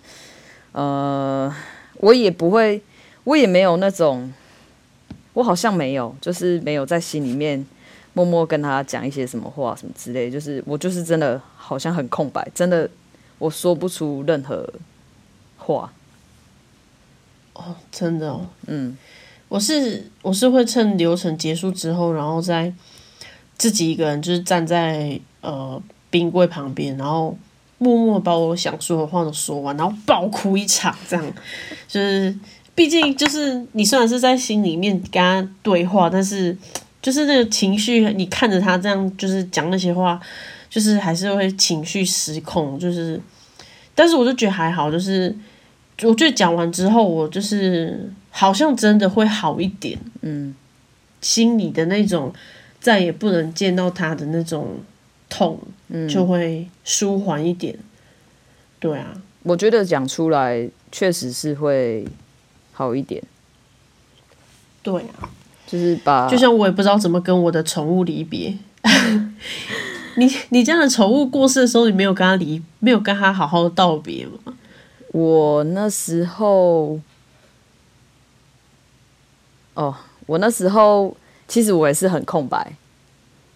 [0.72, 1.50] 呃，
[1.94, 2.82] 我也不会，
[3.28, 4.32] 我也没有那种，
[5.34, 7.62] 我好像没有，就是没有在心里面
[8.14, 12.88] 默默跟他讲一些什么话什么之类，就是我就是真的好像很空白，真的
[13.38, 14.66] 我说不出任何
[15.58, 15.92] 话。
[17.52, 18.96] 哦，真的哦，嗯，
[19.48, 22.72] 我是我是会趁流程结束之后，然后再
[23.58, 27.36] 自己一个人就是站在呃冰柜旁边，然后
[27.76, 31.34] 默默把我想说的话都说完，然后爆哭一场，这样。
[31.86, 32.34] 就是
[32.78, 36.56] 毕竟就是你虽然是在心里面跟他对话，但是
[37.02, 40.20] 就是那个情绪，你看着他这样就是讲那些话，
[40.70, 43.20] 就是还是会情绪失控，就是，
[43.94, 45.34] 但是我就觉得还好，就是。
[46.04, 50.54] 我觉得讲完之后，我就是好像真的会好一点，嗯，
[51.20, 52.32] 心里的那种
[52.78, 54.76] 再也不能见到他的那种
[55.28, 57.76] 痛，嗯，就会舒缓一点。
[58.78, 59.12] 对啊，
[59.42, 62.06] 我觉得讲出来确实是会
[62.78, 63.20] 好一点。
[64.84, 65.28] 对啊，
[65.66, 68.56] 就是把，就像我也不知道怎么跟我的宠物离别。
[70.14, 74.54] 你你家的宠物过世的时候，你没有跟他离，没有跟他好好道别吗？
[75.10, 77.00] 我那时候，
[79.74, 79.92] 哦，
[80.26, 81.16] 我那时候
[81.48, 82.76] 其实我也是很空白，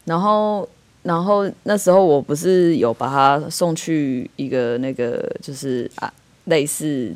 [0.05, 0.69] 然后
[1.05, 6.13] 然后那时候我不是有把它送去一个那个就是啊
[6.47, 7.15] 类似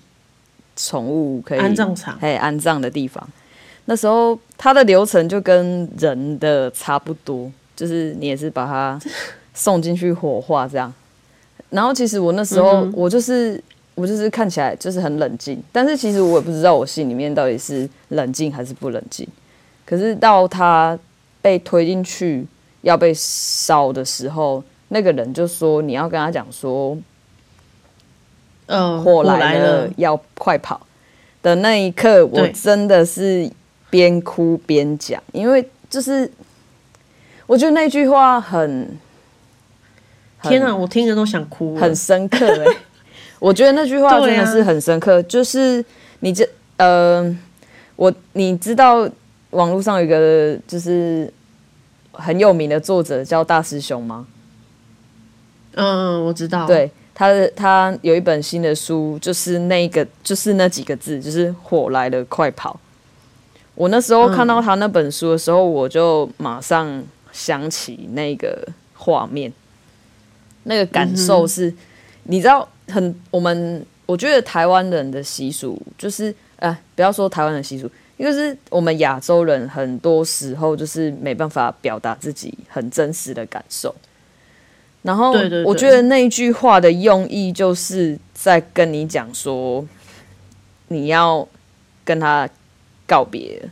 [0.77, 3.27] 宠物可以安葬场，安葬的地方。
[3.87, 9.01] 那时候它的流程就跟人的差不多，就是你也是把它
[9.55, 10.93] 送进去火化这样。
[11.71, 13.63] 然后其实我那时候我就是
[13.95, 19.27] 我就是看起来就是很冷静，但是其实我也不知道我心里面到底是冷静还是不冷静。
[19.85, 20.99] 可是到他
[21.41, 22.45] 被推进去
[22.83, 26.97] 要被烧的时候，那个人就说你要跟他讲说，
[28.67, 30.87] 呃，火来了要快跑
[31.43, 33.51] 的那一刻，我真的是。
[33.89, 36.31] 边哭边讲，因为就是
[37.47, 38.99] 我觉得那句话很，
[40.39, 42.77] 很天哪，我听着都想哭，很深刻哎、欸。
[43.39, 45.83] 我觉得那句话真的是很深刻，啊、就是
[46.19, 46.47] 你这
[46.79, 47.35] 呃，
[47.95, 49.09] 我你知道
[49.51, 51.33] 网络上有一个就是
[52.11, 54.27] 很有名的作者叫大师兄吗？
[55.77, 56.67] 嗯，我知道。
[56.67, 62.79] 对，他的他有一本新的书，就是那个就是那几个字，就是火来了，快跑。
[63.75, 67.03] 我那时候看到他那本书的时候，我就马上
[67.33, 69.51] 想起那个画面，
[70.65, 71.73] 那个感受是，
[72.25, 83.95] 你知道，很我们我觉得台湾人的习俗就是，哎，不要说台湾的习俗，因为是我们亚洲人很多时候就是没办法表达自己很真实的感受。
[85.07, 85.33] 然后，
[85.65, 89.87] 我觉得那一句话的用意就是在跟你讲说，
[90.89, 91.49] 你要
[92.05, 92.49] 跟他。
[93.09, 93.63] 告别，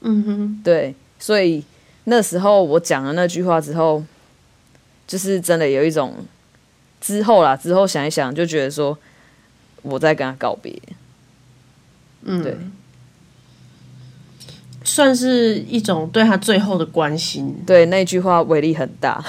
[0.00, 1.62] 嗯哼，对，所以
[2.04, 4.02] 那时候我讲了那句话之后，
[5.06, 6.14] 就是真的有一种
[7.02, 8.96] 之后啦，之后想一想，就觉得说
[9.82, 10.74] 我在跟他告别，
[12.22, 12.56] 嗯，对，
[14.94, 17.54] 算是一种对他最后的关心。
[17.66, 19.24] 对，那句话威力很大，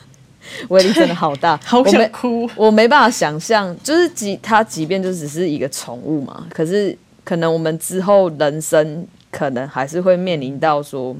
[0.68, 6.96] 威力真的好大， 好想哭，我没，我没办法想象，就是即他即便就只是一个宠物嘛，可是。
[7.26, 11.16] 可能我们之后人生可能还是会面临到说，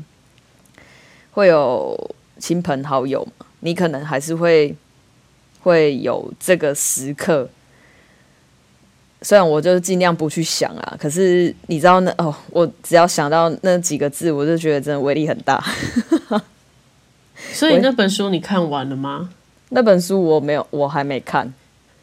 [1.33, 1.99] 会有
[2.39, 4.77] 亲朋好友嘛，你可能还是会
[5.63, 7.49] 会有这个时刻。
[9.25, 15.65] 虽然我就尽量不去想啊，可是你知道那哦，我只要想到那几个字，我就觉得真的威力很大。
[17.53, 19.31] 所以那本书你看完了吗？
[19.71, 21.53] 那本书我没有，我还没看。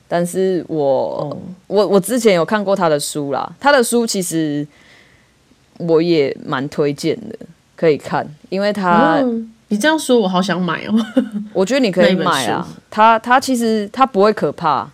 [0.08, 0.84] 但是我、
[1.20, 1.38] oh.
[1.68, 4.68] 我我之前有看过他的书啦，他的书其实
[5.78, 7.36] 我也蛮推荐的，
[7.78, 9.34] 可以看，因为他、oh,
[9.70, 10.94] 你这样说，我好想买哦。
[11.54, 14.86] 我觉得你可以买啊， 他他其实他不会可怕，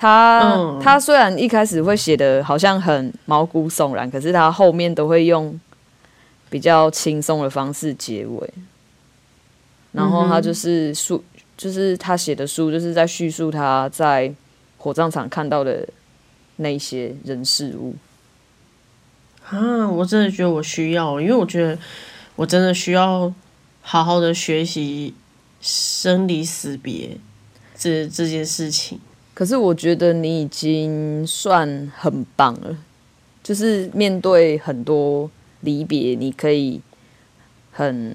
[0.00, 0.82] 他、oh.
[0.82, 5.60] 他虽然一开始会写的好像很毛骨悚然，可是他后面都会用
[6.48, 8.50] 比较轻松的方式结尾，
[9.92, 11.16] 然后他就是书。
[11.16, 11.26] Mm-hmm.
[11.60, 14.32] 就是他写的书，就是在叙述他在
[14.78, 15.86] 火葬场看到的
[16.56, 17.94] 那些人事物。
[19.44, 21.78] 啊，我真的觉得我需要，因为我觉得
[22.34, 23.30] 我真的需要
[23.82, 25.12] 好好的学习
[25.60, 27.18] 生离死别
[27.76, 28.98] 这这件事情。
[29.40, 32.76] 可是我觉得你已经算很棒了，
[33.42, 35.30] 就是面对很多
[35.62, 36.78] 离别，你可以
[37.72, 38.14] 很。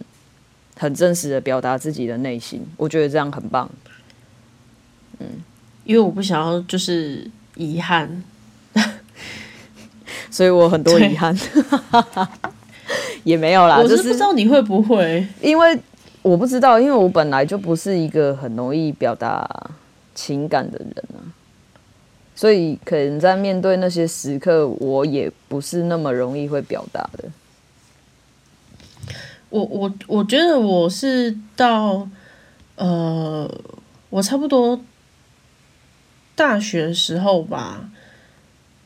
[0.77, 3.69] 很真实的表达自己的内心，我觉得这样很棒。
[5.19, 5.25] 嗯，
[5.85, 8.21] 因为我不想要就是遗憾，
[10.29, 11.33] 所以我很多遗憾
[13.23, 13.77] 也没有啦。
[13.77, 15.79] 我是不知道你会不会，因为
[16.21, 19.49] 我不知道，因为我本来就不是一个很容易表达
[20.15, 21.21] 情感的人啊，
[22.33, 27.29] 所以可能在面对那些时刻，我也不是那么容易会表达的。
[29.49, 32.09] 我我我觉得我是到，
[32.75, 33.49] 呃，
[34.09, 34.81] 我差不多
[36.35, 37.89] 大学时候吧。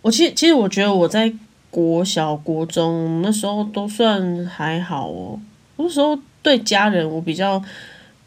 [0.01, 1.33] 我其实其实我觉得我在
[1.71, 5.39] 国小国中那时候都算还好哦。
[5.77, 7.63] 那时候对家人我比较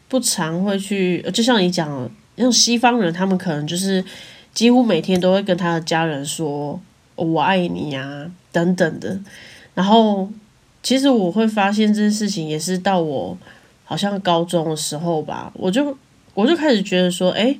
[0.09, 4.03] 不常会去，就像你讲，像西方人他们可能就是
[4.53, 6.79] 几乎每天都会跟他的家人说
[7.15, 9.19] “我爱你”呀等等的，
[9.73, 10.29] 然后。
[10.85, 13.37] 其实我会发现这件事情也是到我
[13.85, 15.97] 好像高中的时候吧，我就
[16.33, 17.57] 我就开始觉得说，哎，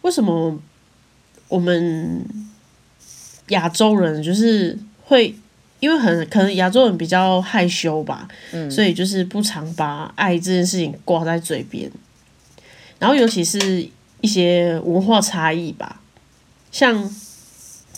[0.00, 0.58] 为什么
[1.48, 2.24] 我们
[3.48, 5.34] 亚洲人就是会
[5.80, 11.90] 因为很可能亚洲人比较害羞吧，嗯，所以就是不常把爱这件事情挂在嘴边，
[13.04, 13.86] 然后尤其是
[14.22, 16.00] 一些文化差异吧，
[16.72, 17.14] 像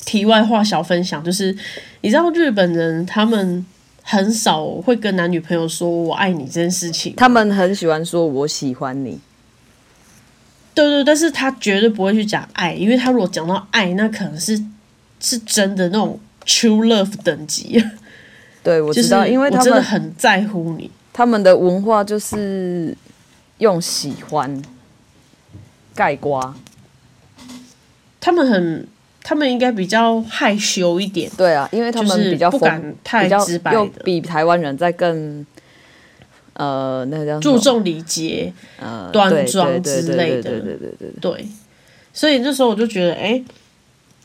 [0.04, 1.56] 题外话小分享，就是
[2.00, 3.64] 你知道日本人他们。
[4.08, 7.12] 很少会跟男女朋友说我爱你这件事情。
[7.16, 9.18] 他们很喜欢说我喜欢你。
[10.72, 14.64] 对对，但是他绝对不会去讲爱，因为他如果讲到爱，那可能是
[15.18, 17.84] 是真的那种 true love 等级。
[18.62, 20.88] 对，我知道，就是、因为他们真的很在乎你。
[21.12, 22.96] 他们的文化就是
[23.58, 24.62] 用喜欢
[25.96, 26.54] 盖瓜。
[28.20, 28.86] 他们很
[29.22, 31.30] 他们应该比较害羞一点。
[31.36, 33.86] 对啊因为他们比较不敢太直白的。
[34.04, 35.44] 比台湾人在更
[36.52, 38.52] 呃那叫注重礼节
[39.12, 40.62] 端庄之类的。
[41.20, 41.48] 对
[42.12, 43.42] 所以那时候我就觉得哎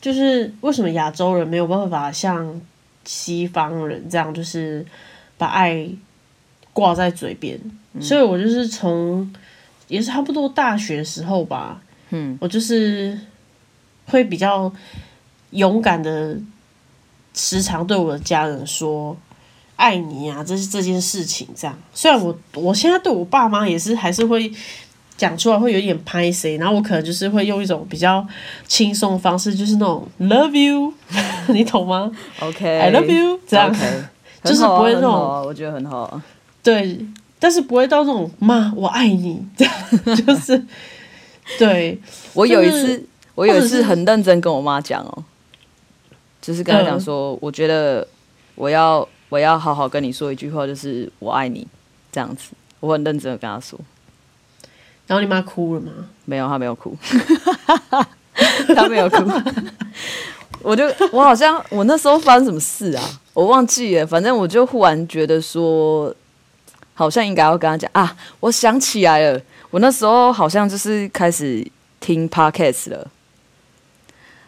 [0.00, 2.60] 就是为什么亚洲人没有办法像
[3.04, 4.84] 西方人这样就是
[5.38, 5.88] 把爱
[6.72, 7.58] 挂在嘴边。
[8.00, 9.30] 所以我就是从
[9.92, 11.80] 也是差不多大学时候吧，
[12.10, 13.18] 嗯，我就是
[14.06, 14.72] 会比较
[15.50, 16.36] 勇敢的，
[17.34, 19.16] 时常对我的家人说。
[19.74, 21.76] 爱你啊，这是这件事情这样。
[21.92, 24.52] 虽然我我现在对我爸妈也是还是会
[25.16, 28.24] 讲出来，会有点拍谁，然后我可能就是会用一种比较
[28.68, 30.92] 轻松的方式，就是那种 love you，
[31.52, 34.04] 你懂吗？OK，I love you，这样，okay.
[34.44, 36.20] 就是不会那种，啊、我觉得很好。
[36.62, 37.04] 对，
[37.42, 39.74] 但是不会到那种妈我爱你这样，
[40.24, 40.64] 就是
[41.58, 42.00] 对。
[42.34, 45.24] 我有一次，我有一次很认真跟我妈讲哦，
[46.40, 48.06] 就是跟她讲说、嗯，我觉得
[48.54, 49.06] 我要。
[49.28, 51.66] 我要好好跟你说一句话，就是我爱你，
[52.12, 53.80] 这样子，我很认真的跟她说。
[55.06, 55.90] 然后你妈哭了吗？
[56.26, 56.94] 没有，她没有哭，
[58.76, 59.16] 她没有哭。
[60.60, 63.02] 我就我好像我那时候发生什么事啊？
[63.32, 64.06] 我忘记了。
[64.06, 66.14] 反正我就忽然觉得说，
[67.02, 68.16] 好像应该要跟他讲啊。
[68.40, 69.40] 我想起来了，
[69.70, 71.66] 我那时候好像就是开始
[71.98, 73.10] 听 Podcast 了。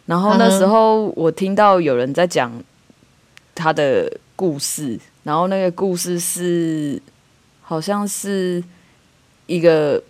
[0.05, 2.51] 然后那时候我听到有人在讲
[3.53, 4.19] 他的。
[4.37, 7.01] 故事，然后那个故事是，
[7.61, 8.61] 好像是
[9.47, 10.03] 一个，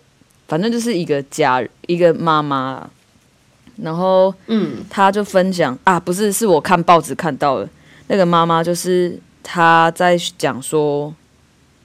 [0.48, 2.90] 反正就是一个家，一个妈妈，
[3.76, 7.68] 然后，嗯，他就分享啊，不是，是我看报纸看到的，
[8.08, 11.14] 那个妈妈就是她在讲说，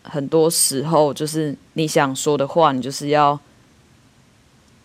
[0.03, 3.39] 很多时候就是你想说的话，你就是要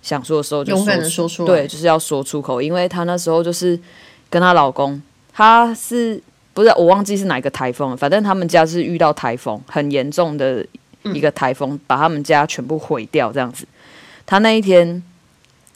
[0.03, 3.79] 想说的时候就说勇敢的说出来，对，就是要说出口，因为她那时候就是
[4.29, 5.03] 跟她老公，
[5.33, 6.23] 她是。
[6.55, 10.67] 不是，我忘记是哪一个台风了，反正他们家是遇到台风，很严重的
[11.03, 13.69] 一个台风，把他们家全部毁掉这样子。
[14.25, 15.03] 她那一天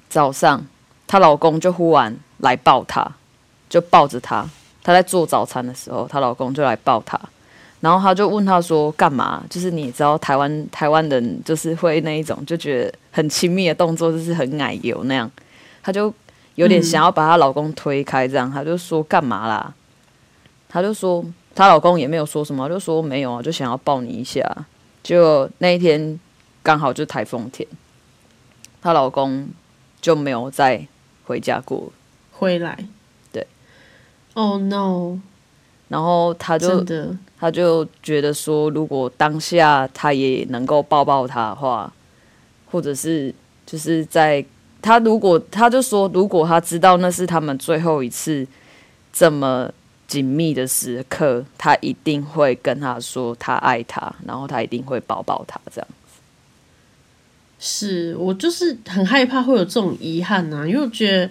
[0.08, 0.66] 早上，
[1.06, 3.06] 她老公就忽然来抱她，
[3.68, 4.48] 就抱着她。
[4.82, 7.20] 她在做早餐的时候，她老公就来抱她，
[7.80, 15.30] 然后他就问她说：“干嘛？”就是你知道台湾台湾人就是会那一种，就觉得很亲密的动作，就是很奶油那样。
[15.82, 16.12] 她就
[16.56, 19.72] 有点想要把她老公推开，这样，她就说：“干嘛啦？”
[20.68, 21.24] 她就说，
[21.54, 24.44] 她老公也没有说什么，就说没有啊，就想要抱你一下。
[25.02, 26.20] 就那一天
[26.62, 27.66] 刚好就台风天，
[28.82, 29.48] 她老公
[30.02, 30.86] 就没有再
[31.24, 31.90] 回家过。
[32.32, 32.84] 回来，
[33.32, 33.46] 对。
[34.34, 35.18] Oh no！
[35.90, 36.82] 然后他就
[37.38, 41.92] 他就觉得说，如果当下他也能够抱抱他的话，
[42.70, 43.34] 或者是
[43.66, 44.42] 就是在
[44.80, 48.46] 他如果他就说，如果他知道那是他们最后一次
[49.12, 49.70] 这么。
[50.10, 56.20] 紧密的时刻，他一定会跟他说他爱他，然后他一定会抱抱他，这样子。
[57.60, 61.30] 是我就是很害怕会有这种遗憾呐，因为我觉得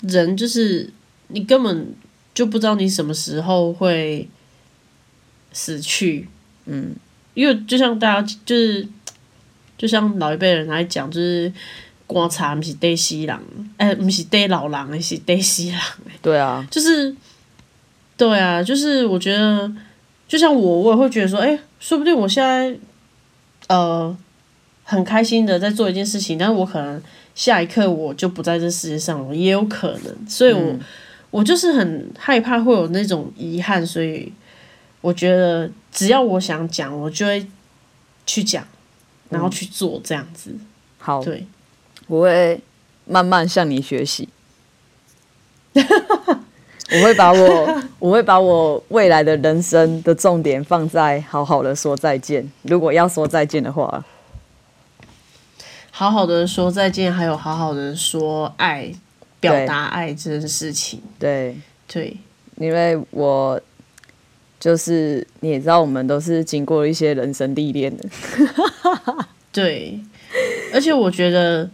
[0.00, 0.90] 人就是
[1.28, 1.94] 你根本
[2.36, 4.28] 就不知道你什么时候会
[5.52, 6.28] 死去，
[6.66, 6.94] 嗯，
[7.34, 8.86] 因为就像大家就是
[9.76, 11.50] 就像老一辈人来讲，就是
[12.06, 13.36] 观察不是对西人，
[13.78, 15.80] 哎，不是对老人，是对西人。
[16.20, 17.16] 对啊，就是。
[18.18, 19.70] 对啊，就是我觉得，
[20.26, 22.74] 就像我，我也会觉得说，哎，说不定我现在，
[23.68, 24.16] 呃，
[24.84, 27.02] 很开心的在做一件事情，但是我可能
[27.34, 30.26] 下一刻我就不在这世界上了，也有可能。
[30.26, 30.80] 所以我，我、嗯、
[31.30, 34.32] 我就是很害怕会有那种遗憾，所以
[35.00, 37.46] 我觉得只要我想讲，我就会
[38.24, 38.64] 去讲，
[39.28, 40.50] 然后去做这样子。
[40.50, 40.66] 嗯、
[40.98, 41.46] 好，对，
[42.06, 42.60] 我会
[43.04, 44.28] 慢慢向你学习。
[46.88, 52.48] 我会把我，我会把我未来的人生的重点放在好好的说再见。
[52.62, 54.04] 如果要说再见的话，
[55.90, 58.94] 好好的说再见，还有好好的说爱，
[59.40, 61.00] 表达爱这件事情。
[61.18, 61.56] 对
[61.86, 62.16] 对，
[62.56, 63.60] 因为我
[64.58, 68.04] 就是你也知道，我们都是经过一些人生历练的。
[69.52, 69.98] 对，
[70.72, 71.70] 而且我觉得，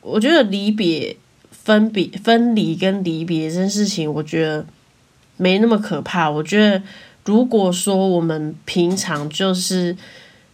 [0.00, 1.16] 我觉得离别。
[1.50, 4.64] 分别、分离跟离别这件事情，我觉得
[5.36, 6.30] 没那么可怕。
[6.30, 6.80] 我觉得
[7.24, 9.96] 如果说我们平常就是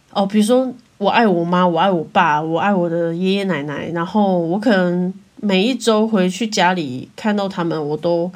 [0.09, 5.13] 哦，比如说我爱我妈，我爱我爸，我爱我的爷爷奶奶，然后我可能
[5.43, 8.31] 每一周回去家里看到他们，我都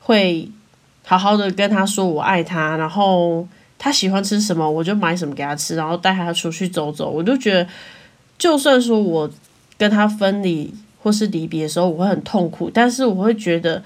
[0.00, 0.46] 会
[1.02, 3.48] 好好的跟他说我爱他，然后
[3.78, 7.08] 他喜欢吃什么，我就买什么给他吃，然后带他出去走走。
[7.10, 7.66] 我就觉得，
[8.36, 9.30] 就算说我
[9.78, 10.72] 跟他分离
[11.02, 13.82] 或是离别的时候，我会很痛苦，但是我会觉得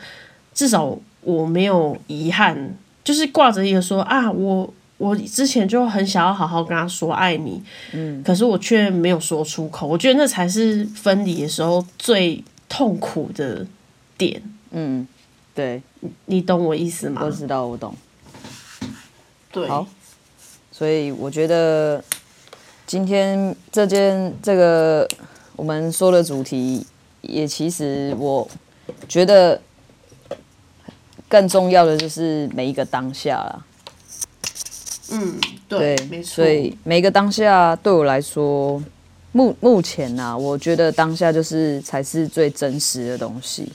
[0.52, 2.76] 至少我没有遗憾。
[3.04, 7.62] 就是挂着一个说啊，我我之前就很想要好好跟他说爱你，
[7.92, 9.86] 嗯，可是我却没有说出口。
[9.86, 13.66] 我觉得那才是分离的时候最痛苦的
[14.16, 14.42] 点。
[14.70, 15.06] 嗯，
[15.54, 15.82] 对，
[16.26, 17.22] 你懂我意思吗？
[17.24, 17.94] 我知道，我懂。
[19.50, 19.86] 对，好，
[20.70, 22.02] 所以我觉得
[22.86, 25.08] 今天这件这个
[25.54, 26.86] 我们说的主题，
[27.22, 28.48] 也其实我
[29.08, 29.60] 觉得。
[31.28, 33.64] 更重要的就是每一个当下啦。
[35.10, 35.36] 嗯，
[35.68, 36.36] 对，没错。
[36.36, 38.80] 所以每一个当下对我来说，
[39.36, 43.70] 目目前啊，我觉得当下就是才是最真实的东西。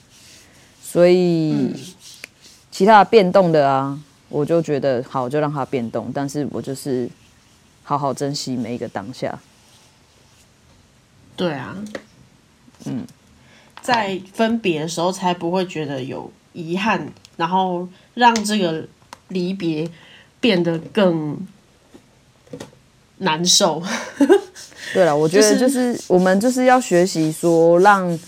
[0.81, 1.75] 所以，嗯，
[2.71, 6.11] 其他的变动的啊，我就觉得好，就让它变动。
[6.11, 7.07] 但是我就是
[7.83, 9.39] 好好珍惜每一个当下。
[11.35, 11.77] 对啊，
[12.85, 13.05] 嗯，
[13.81, 17.07] 在分别的时候才不会觉得有遗憾。
[17.37, 18.85] 然后让这个
[19.29, 19.89] 离别
[20.39, 21.35] 变得更
[23.21, 23.81] 难受。
[24.93, 28.19] 对了，我觉得就是我们就是要学习说，让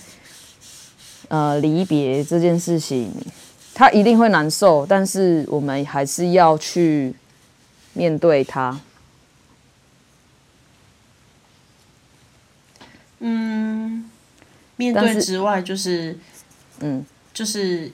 [1.27, 3.11] 呃离别这件事情，
[3.73, 7.13] 他一定会难受，但是我们还是要去
[7.93, 8.79] 面对他。
[13.19, 14.09] 嗯，
[14.75, 16.17] 面对之外，就是
[16.79, 17.91] 嗯，就是。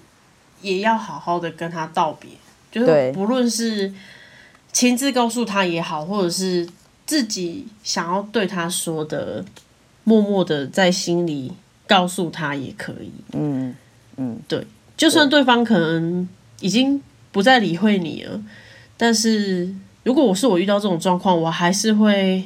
[0.61, 2.31] 也要好好的跟他道别，
[2.69, 3.93] 就是不论是
[4.73, 6.67] 亲自告诉他也好，或者是
[7.09, 9.43] 自己想要对他说的，
[10.03, 11.51] 默默的在心里
[11.87, 13.09] 告诉他也可以。
[13.33, 13.75] 嗯
[14.17, 16.29] 嗯，对，就算对方可能
[16.59, 17.01] 已经
[17.31, 18.39] 不再理会你了，
[18.95, 22.43] 但是如果我是我遇到这种状况，我还是会，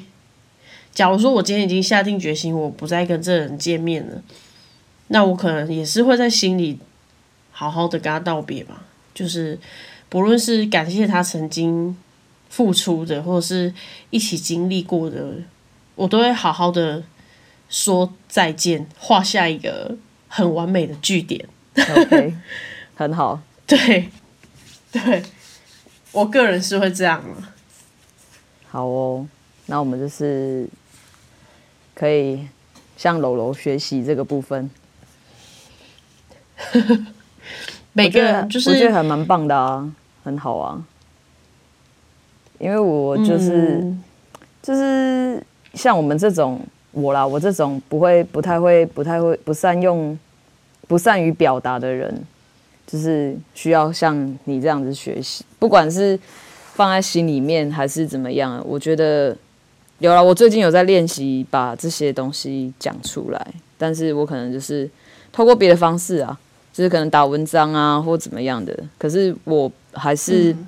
[0.94, 4.24] 假如说我今天已经下定决心，我不再跟这个人见面了，
[5.10, 6.80] 那我可能也是会在心里。
[7.56, 9.60] 好好的跟他道别吧，就是
[10.08, 11.96] 不论是感谢他曾经
[12.54, 13.74] 付出的，或者是
[14.12, 15.34] 一起经历过的，
[15.96, 17.02] 我都会好好的
[17.68, 19.98] 说再见，画下一个
[20.28, 21.44] 很完美的句点。
[21.76, 22.36] OK，
[22.94, 23.42] 很好。
[23.66, 24.08] 对，
[24.92, 25.24] 对，
[26.12, 27.24] 我个人是会这样。
[28.70, 29.28] 好哦，
[29.66, 30.70] 那我们就是
[31.96, 32.48] 可以
[32.96, 34.70] 向柔柔学习这个部分。
[37.94, 39.92] 每个人就是我觉得还蛮棒的啊，
[40.24, 40.86] 很好啊。
[42.64, 44.04] 因为我就是、嗯、
[44.62, 45.44] 就是
[45.74, 46.62] 像我们这种
[46.92, 50.18] 我啦，我这种不会、不太会、不太会、不善用、
[50.88, 52.18] 不善于表达的人，
[52.88, 56.18] 就是需要像你这样子学习，不管是
[56.74, 58.64] 放在心里面还是怎么样。
[58.66, 59.36] 我觉得
[60.00, 63.48] 有了，我最近有在练习把这些东西讲出来，
[63.78, 64.90] 但是我可能就是
[65.34, 66.40] 透过别的方式啊。
[66.74, 70.68] 就是可能打文章啊，或怎么样的，可是我还是，嗯、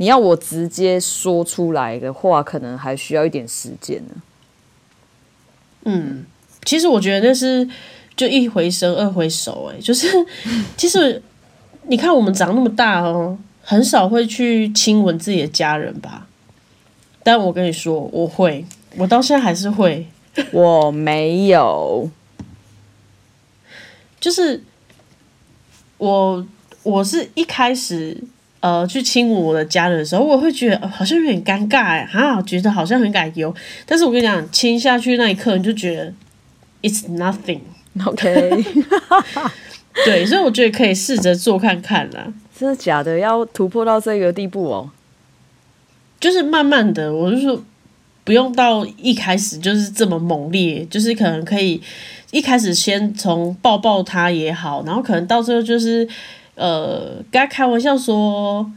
[0.00, 4.14] 你要我直接说出来的话，可能还需要一点时间呢。
[5.84, 6.24] 嗯，
[6.64, 7.68] 其实我觉得那是
[8.16, 10.08] 就一回生二回熟，哎，就是
[10.74, 11.22] 其实
[11.82, 16.26] 你看我们长那么大哦，很少会去亲吻自己的家人吧？
[17.22, 18.64] 但我跟你说，我会，
[18.96, 20.06] 我到现在还是会，
[20.50, 22.08] 我没有，
[24.18, 24.64] 就是。
[25.98, 26.46] 我
[26.82, 28.16] 我是一开始
[28.60, 33.54] 呃去亲吻我的家人的时候，我会觉得、呃、好像有点尴尬哎，啊，觉得好像很感忧。
[33.84, 36.12] 但是我跟你讲，亲下去那一刻，你就觉得
[36.82, 38.64] it's nothing，OK？
[40.04, 42.32] 对，所以我觉得可以试着做看看啦。
[42.58, 43.18] 真的假的？
[43.18, 44.90] 要突破到这个地步哦？
[46.20, 47.64] 就是慢慢的，我就说
[48.24, 51.82] 不用到一开始就是这么猛烈，就是可能可以。
[52.30, 56.08] 一开始先从抱抱他也好，然后可能到最后就是，
[56.60, 58.70] 呃，跟他开玩笑说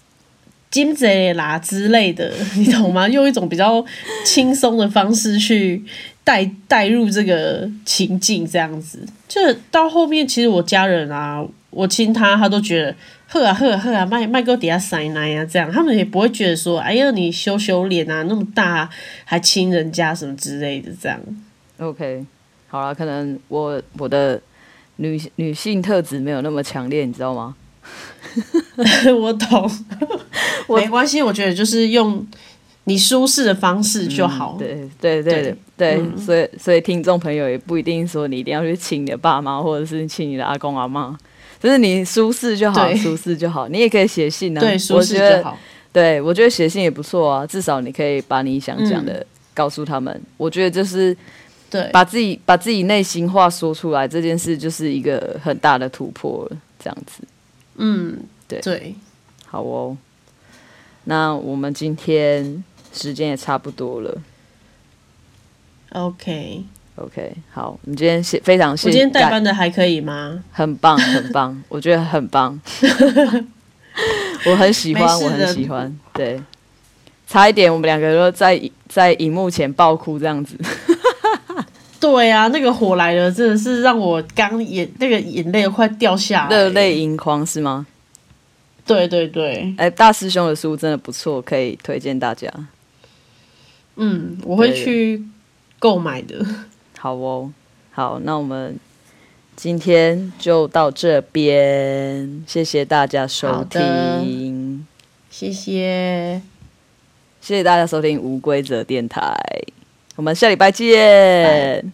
[0.70, 3.06] “金贼啦”之类的，你懂吗？
[3.12, 3.84] 用一种比较
[4.24, 5.84] 轻松的方式去
[6.24, 12.96] 带带入这个情境，这样子，就到后面其实我家人啊，我亲他，他都觉得
[13.28, 18.88] 呵啊呵啊呵啊，麦麦哥底下塞奶啊，这样他们也不会觉得说，哎呀你羞羞脸啊，那么大
[19.26, 21.20] 还亲人家什么之类的，这样
[21.76, 22.24] ，OK。
[22.70, 24.38] 好了，可能我我的
[24.98, 27.56] 女女性特质没有那么强烈，你知道吗？
[29.18, 29.70] 我懂，
[30.68, 32.24] 没关系，我觉得就是用
[32.84, 34.58] 你舒适的方式就好。
[34.60, 41.16] 嗯、对对对对，所以所以听众朋友也不一定说你一定要去请你的爸妈，或者是请你的阿公阿妈，
[41.60, 43.68] 就是你舒适就好，舒适就好。
[43.68, 45.58] 你也可以写信呢、啊，对，舒适就好。
[45.90, 49.24] 对，我觉得写信也不错啊，至少你可以把你想讲的
[49.54, 50.12] 告诉他们。
[50.14, 51.16] 嗯、我觉得就是
[51.70, 57.22] 对，把自己把自己内心话说出来这件事，就是一个很大的突破了，这样子。
[57.76, 58.94] 嗯，对对，
[59.46, 59.96] 好哦。
[61.04, 64.18] 那我们今天时间也差不多了。
[65.92, 66.64] OK
[66.96, 68.88] OK，好，你今天谢非常谢谢。
[68.88, 70.42] 我今天代班的还可以吗？
[70.50, 72.60] 很棒，很棒， 我觉得很棒。
[74.46, 75.98] 我很喜欢，我很喜欢。
[76.12, 76.40] 对，
[77.26, 80.56] 差一点我们两个都在在荧幕前爆哭这样子。
[82.00, 87.86] 对啊，那个火来了，真的是让我刚眼那个眼泪快掉下来，热泪盈眶是吗？
[88.86, 92.50] 对对对，哎、欸，大师兄的书真的不错，可以推荐大家。
[93.96, 95.22] 嗯，我会去
[95.78, 96.42] 购买的。
[96.96, 97.52] 好哦，
[97.90, 98.78] 好，那我们
[99.56, 104.86] 今天就到这边，谢谢大家收听，
[105.30, 106.40] 谢谢，
[107.40, 109.36] 谢谢大家收听无规则电台。
[110.18, 111.92] 我们下礼拜见，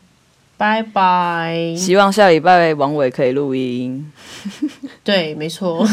[0.57, 1.75] 拜拜。
[1.77, 4.11] 希望下礼拜王伟可以录音。
[5.05, 5.85] 对，没错。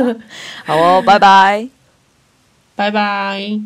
[0.64, 1.68] 好哦，拜拜，
[2.74, 3.60] 拜拜。